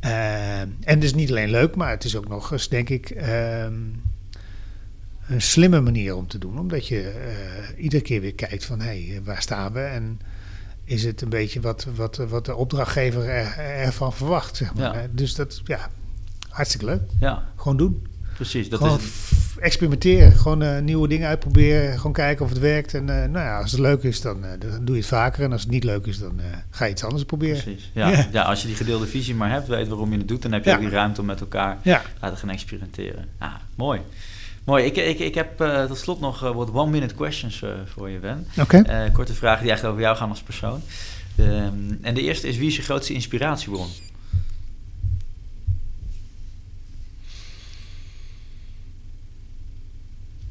[0.00, 3.10] Ehm, en het is niet alleen leuk, maar het is ook nog eens, denk ik,
[3.10, 3.74] ehm,
[5.28, 6.58] een slimme manier om te doen.
[6.58, 7.12] Omdat je
[7.76, 9.80] iedere keer weer kijkt van, hé, hey, waar staan we?
[9.80, 10.20] En
[10.88, 14.94] is het een beetje wat, wat, wat de opdrachtgever er, ervan verwacht, zeg maar.
[15.02, 15.06] Ja.
[15.10, 15.88] Dus dat, ja,
[16.48, 17.00] hartstikke leuk.
[17.20, 18.06] ja, Gewoon doen.
[18.34, 18.68] precies.
[18.68, 19.30] Dat gewoon is,
[19.60, 20.32] experimenteren.
[20.32, 21.96] Gewoon eh, nieuwe dingen uitproberen.
[21.96, 22.94] Gewoon kijken of het werkt.
[22.94, 25.44] En eh, nou ja, als het leuk is, dan, eh, dan doe je het vaker.
[25.44, 27.62] En als het niet leuk is, dan ga je iets anders proberen.
[27.62, 27.90] Precies.
[27.94, 28.26] Ja, Ja.
[28.32, 28.42] ja.
[28.42, 30.70] als je die gedeelde visie maar hebt, weet waarom je het doet, dan heb je
[30.70, 30.76] Ja.
[30.76, 33.26] ook die ruimte om met elkaar Ja, laten gaan experimenteren.
[33.38, 34.00] Ah, mooi.
[34.66, 34.84] Mooi.
[34.84, 38.18] Ik, ik, ik heb eh, tot slot nog eh, wat one-minute questions eh, voor je,
[38.18, 38.46] Ben.
[38.60, 39.10] Oké.
[39.12, 40.82] Korte vragen die eigenlijk over jou gaan als persoon.
[41.36, 43.88] Ehm, en de eerste is, wie is je grootste inspiratiebron?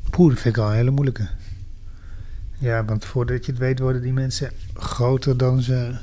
[0.10, 1.28] Poeh, dat vind ik al een hele moeilijke.
[2.60, 5.96] Ja, want voordat je het weet worden die mensen groter dan ze...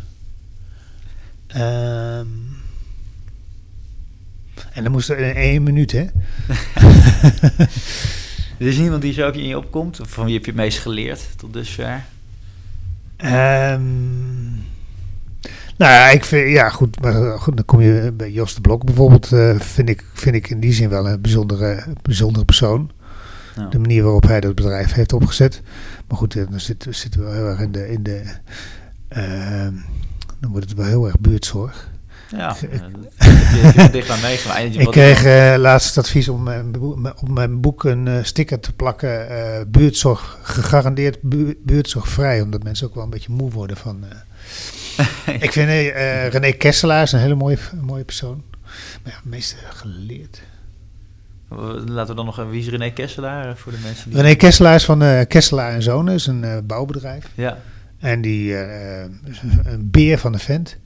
[1.57, 2.62] Um,
[4.75, 6.05] en dan moest er in één minuut, hè?
[8.59, 10.01] Er is niemand die zo op je in je opkomt?
[10.01, 12.05] Of van wie heb je het meest geleerd tot dusver?
[13.17, 13.83] Ehm,
[15.77, 18.61] nou ja, ik vind, ja goed, maar eh, goed, dan kom je bij Jos de
[18.61, 22.91] Blok bijvoorbeeld, eh, vind, ik, vind ik in die zin wel een bijzondere, bijzondere persoon.
[23.57, 25.63] Nou, De manier waarop hij dat bedrijf heeft opgezet.
[26.09, 28.23] Maar goed, eh, dan zitten, zitten we wel heel erg in de, in de
[29.09, 29.75] ehm,
[30.41, 31.91] dan wordt het wel heel erg buurtzorg.
[32.37, 32.81] Ja, ik- eh,
[33.63, 34.79] dat heb je dicht aan meegemaakt.
[34.79, 38.61] Ik kreeg eh, laatst het advies om mijn boek- op mijn boek een eh, sticker
[38.61, 39.29] te plakken.
[39.29, 42.41] eh, buurtzorg, gegarandeerd bu- buurtzorgvrij.
[42.41, 44.05] Omdat mensen ook wel een beetje moe worden van...
[44.97, 48.43] eh, ik vind eh, René Kesselaar is een hele mooie, mooie persoon.
[49.03, 50.43] Maar ja, meeste geleerd.
[51.87, 52.45] Laten we dan nog...
[52.51, 54.21] Wie is René Kesselaar eh, voor de mensen die...
[54.23, 56.15] René Kesselaar is van eh, Kesselaar en Zonen.
[56.15, 57.27] is een eh, bouwbedrijf.
[57.35, 57.59] Ja,
[57.99, 59.05] En die eh,
[59.65, 60.77] een beer van de vent.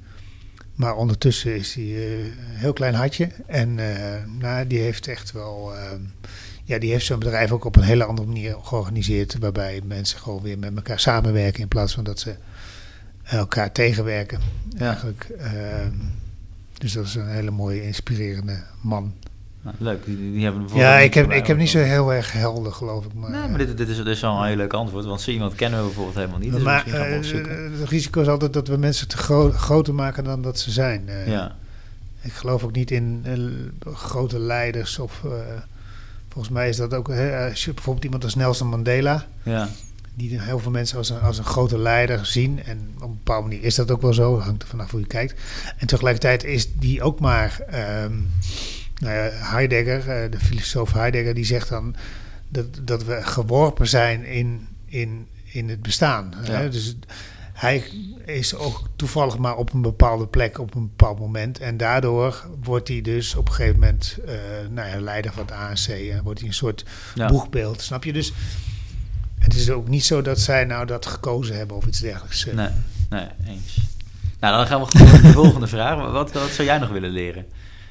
[0.77, 3.29] Maar ondertussen is hij eh, een heel klein hartje.
[3.47, 5.75] En eh, nou, die heeft echt wel.
[5.77, 5.91] eh,
[6.65, 9.39] ja, die heeft zijn bedrijf ook op een hele andere manier georganiseerd.
[9.39, 11.61] Waarbij mensen gewoon weer met elkaar samenwerken.
[11.63, 12.35] In plaats van dat ze
[13.23, 14.41] elkaar tegenwerken.
[14.77, 14.87] Ja.
[14.87, 15.25] Eigenlijk.
[15.39, 15.87] eh,
[16.79, 19.15] dus dat is een hele mooie, inspirerende man.
[19.73, 20.05] Nou, leuk.
[20.05, 23.05] Die, die hebben bijvoorbeeld Ja, ik heb, ik heb niet zo heel erg helder, geloof
[23.05, 23.15] ik.
[23.15, 25.05] Maar, Nee, maar dit, dit, is, dit is wel een heel leuk antwoord.
[25.05, 26.53] Want zo iemand kennen we bijvoorbeeld helemaal niet.
[26.53, 27.11] Dus maar eh,
[27.81, 31.09] het risico is altijd dat we mensen te gro- groter maken dan dat ze zijn.
[31.09, 31.57] Eh, Ja,
[32.23, 34.99] Ik geloof ook niet in eh, grote leiders.
[34.99, 35.23] Of,
[36.29, 37.09] volgens mij is dat ook.
[37.49, 39.27] als je bijvoorbeeld iemand als Nelson Mandela.
[39.43, 39.69] ja,
[40.15, 42.63] Die heel veel mensen als een, als een grote leider zien.
[42.65, 44.41] En op een bepaalde manier is dat ook wel zo.
[44.41, 45.41] Hangt er vanaf hoe je kijkt.
[45.77, 47.61] En tegelijkertijd is die ook maar.
[47.71, 48.13] ehm,
[49.05, 51.95] Heidegger, eh, de filosoof Heidegger, die zegt dan.
[52.49, 56.33] Dat, dat we geworpen zijn in, in, in het bestaan.
[56.37, 56.71] Hè?
[56.71, 56.97] Dus
[57.53, 57.85] hij
[58.25, 61.59] is ook toevallig maar op een bepaalde plek op een bepaald moment.
[61.59, 64.35] En daardoor wordt hij dus op een gegeven moment eh,
[64.71, 65.87] nou ja, leider van het ANC.
[65.89, 66.85] En wordt hij een soort
[67.15, 67.29] ja.
[67.29, 68.13] boegbeeld, snap je?
[68.13, 68.33] Dus
[69.39, 72.45] het is ook niet zo dat zij nou dat gekozen hebben of iets dergelijks.
[72.45, 72.69] Nee,
[73.11, 73.79] nee, eens.
[74.41, 76.11] Nou, dan gaan we gewoon naar de volgende vraag.
[76.13, 77.47] Wat, wat zou jij nog willen leren?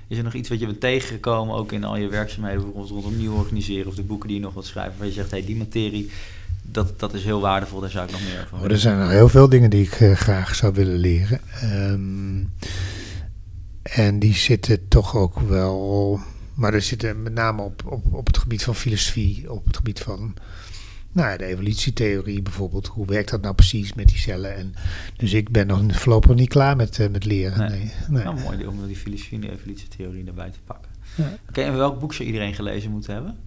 [0.08, 3.18] Is er nog iets wat je bent tegengekomen, ook in al je werkzaamheden, bijvoorbeeld rondom
[3.18, 5.56] nieuw organiseren of de boeken die je nog wilt schrijven, waar je zegt, hey, die
[5.56, 6.10] materie,
[6.62, 9.10] dat, dat is heel waardevol, daar zou ik nog meer van Oh, er zijn nog
[9.10, 11.40] heel veel dingen die ik eh, graag zou willen leren.
[11.62, 12.44] Ehm,
[13.82, 16.20] en die zitten toch ook wel.
[16.54, 20.00] Maar er zitten met name op, op, op het gebied van filosofie, op het gebied
[20.00, 20.34] van
[21.16, 22.88] nou, ja, de evolutietheorie bijvoorbeeld.
[22.88, 24.56] Hoe werkt dat nou precies met die cellen?
[24.56, 24.74] En,
[25.18, 27.60] dus ik ben nog voorlopig niet klaar met, eh, met leren.
[27.60, 27.80] Nee.
[27.80, 27.92] Nee.
[28.08, 28.24] Nee.
[28.24, 30.92] Nou, mooi om die filosofie en die evolutietheorie erbij te pakken.
[31.16, 31.38] Ja.
[31.50, 33.38] Oké, en welk boek zou iedereen gelezen moeten hebben?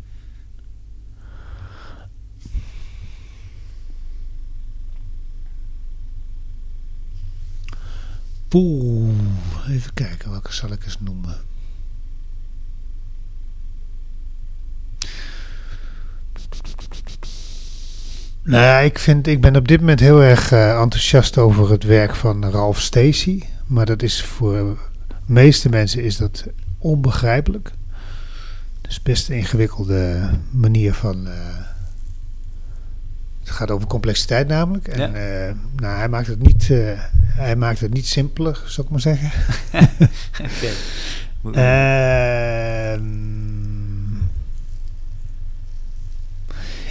[8.49, 9.15] Poeh,
[9.69, 11.48] even kijken, welke zal ik eens noemen?
[18.49, 21.83] Nou ja, ik, vind, ik ben op dit moment heel erg eh, enthousiast over het
[21.85, 23.43] werk van Ralph Stacey.
[23.67, 26.47] Maar dat is voor de meeste mensen is dat
[26.79, 27.71] onbegrijpelijk.
[28.83, 31.27] Het is best een ingewikkelde manier van...
[31.27, 31.33] eh,
[33.41, 34.89] het gaat over complexiteit namelijk.
[34.89, 35.13] En Ja.
[35.47, 36.69] eh, nou, hij maakt het niet,
[37.27, 39.31] hij maakt het niet simpeler, zou ik maar zeggen.
[40.47, 40.69] Oké.
[41.41, 41.57] Moet-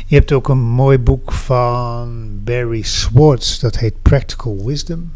[0.07, 5.11] je hebt ook een mooi boek van Barry Swartz, dat heet Practical Wisdom.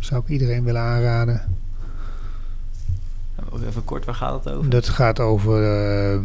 [0.00, 1.58] Zou ik iedereen willen aanraden.
[3.66, 4.70] Even kort, waar gaat het over?
[4.70, 6.24] Dat gaat over ehm,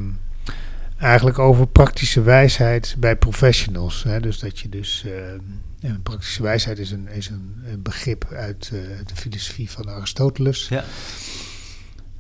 [0.98, 4.04] eigenlijk over praktische wijsheid bij professionals.
[4.04, 4.20] Hè?
[4.20, 5.40] Dus dat je dus ehm,
[5.80, 10.68] ja, praktische wijsheid is een, is een, een begrip uit eh, de filosofie van Aristoteles.
[10.68, 10.84] Ja,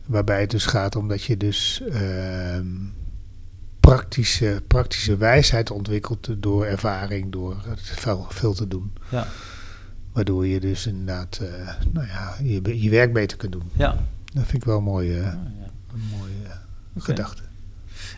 [0.05, 2.65] Waarbij het dus gaat om dat je dus ehm,
[3.81, 8.93] praktische, praktische wijsheid ontwikkelt door ervaring, door het veel, veel te doen.
[9.09, 9.27] ja,
[10.13, 13.69] Waardoor je dus inderdaad eh, nou ja, je, je werk beter kunt doen.
[13.73, 13.97] ja.
[14.33, 15.69] Dat vind ik wel een mooie, Ah, ja.
[15.93, 16.51] een mooie eh,
[17.03, 17.41] gedachte.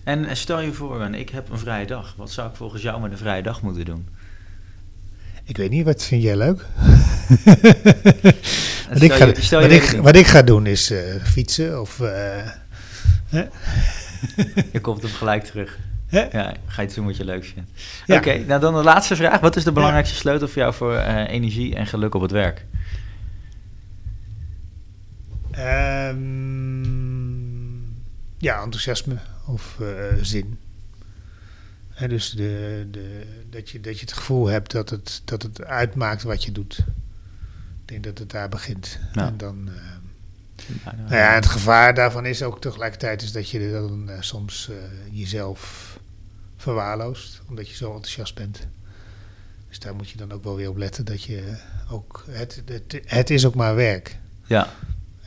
[0.03, 2.13] En eh, stel je voor, en ik heb een vrije dag.
[2.17, 4.07] Wat zou ik volgens jou met een vrije dag moeten doen?
[5.43, 6.65] Ik weet niet, wat vind jij leuk?
[8.93, 10.93] Wat, ik ga, je- wat, ik, wat ik ga doen is
[11.23, 12.01] fietsen of...
[14.73, 15.79] Je komt hem gelijk terug.
[16.09, 17.69] Ja, ga je doen wat je leuk vindt.
[18.05, 18.17] Ja.
[18.17, 19.39] Oké, nou dan de laatste vraag.
[19.39, 22.65] Wat is de belangrijkste sleutel voor jou voor eh, energie en geluk op het werk?
[25.51, 26.83] Ehm,
[28.37, 29.87] ja, enthousiasme of eh,
[30.21, 30.57] zin.
[31.89, 35.63] Hè, dus de, de, dat, je, dat je het gevoel hebt dat het, dat het
[35.63, 36.77] uitmaakt wat je doet.
[37.81, 38.99] Ik denk dat het daar begint.
[39.13, 39.27] Ja.
[39.27, 39.73] En dan, eh,
[40.95, 44.75] Nou, ja, het gevaar daarvan is ook tegelijkertijd is dat je dan eh, soms eh,
[45.11, 45.91] jezelf
[46.57, 48.67] verwaarloost, omdat je zo enthousiast bent.
[49.69, 51.57] Dus daar moet je dan ook wel weer op letten dat je
[51.91, 54.17] ook, het, het, het is ook maar werk.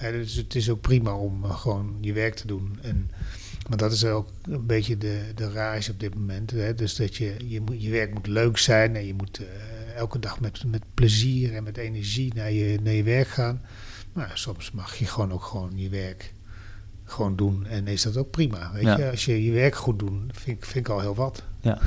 [0.01, 2.78] ja, dus het is ook prima om eh, gewoon je werk te doen.
[2.82, 3.11] En,
[3.68, 6.51] maar dat is ook een beetje de, de rage op dit moment.
[6.51, 6.74] Hè?
[6.74, 9.41] Dus dat je, je, moet, je werk moet leuk zijn en je moet
[9.97, 13.62] elke dag met, met plezier en met energie naar je, naar je werk gaan.
[14.17, 16.33] Maar soms mag je gewoon ook gewoon je werk
[17.05, 18.71] gewoon doen en is dat ook prima.
[18.73, 18.97] Weet Ja.
[18.99, 19.11] je?
[19.11, 21.43] Als je je werk goed doet, vind, ik- vind ik al heel wat.
[21.61, 21.79] ja.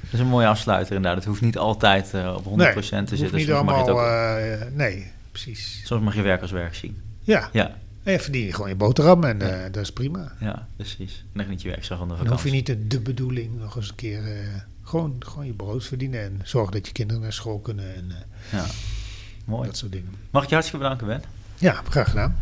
[0.00, 1.18] Dat is een mooie afsluiter inderdaad.
[1.18, 2.70] Het hoeft niet altijd eh, op 100% Nee,
[3.04, 3.36] te zitten.
[3.36, 5.80] niet je het allemaal, ook, eh, nee, precies.
[5.84, 7.00] soms mag je werk als werk zien.
[7.20, 9.46] Ja, Ja, en je verdien je gewoon je boterham en Ja.
[9.48, 10.32] eh, dat is prima.
[10.40, 11.18] ja precies.
[11.18, 12.52] En dan geniet je werk zo van de Dan hoef je vakantie.
[12.52, 14.22] niet de, de bedoeling nog eens een keer
[14.82, 18.12] gewoon, gewoon je brood verdienen en zorgen dat je kinderen naar school kunnen en
[18.52, 18.64] Ja,
[19.48, 19.66] Mooi.
[19.66, 20.14] Dat soort dingen.
[20.30, 21.22] Mag ik je hartstikke bedanken, Ben?
[21.58, 22.40] Ja, graag gedaan.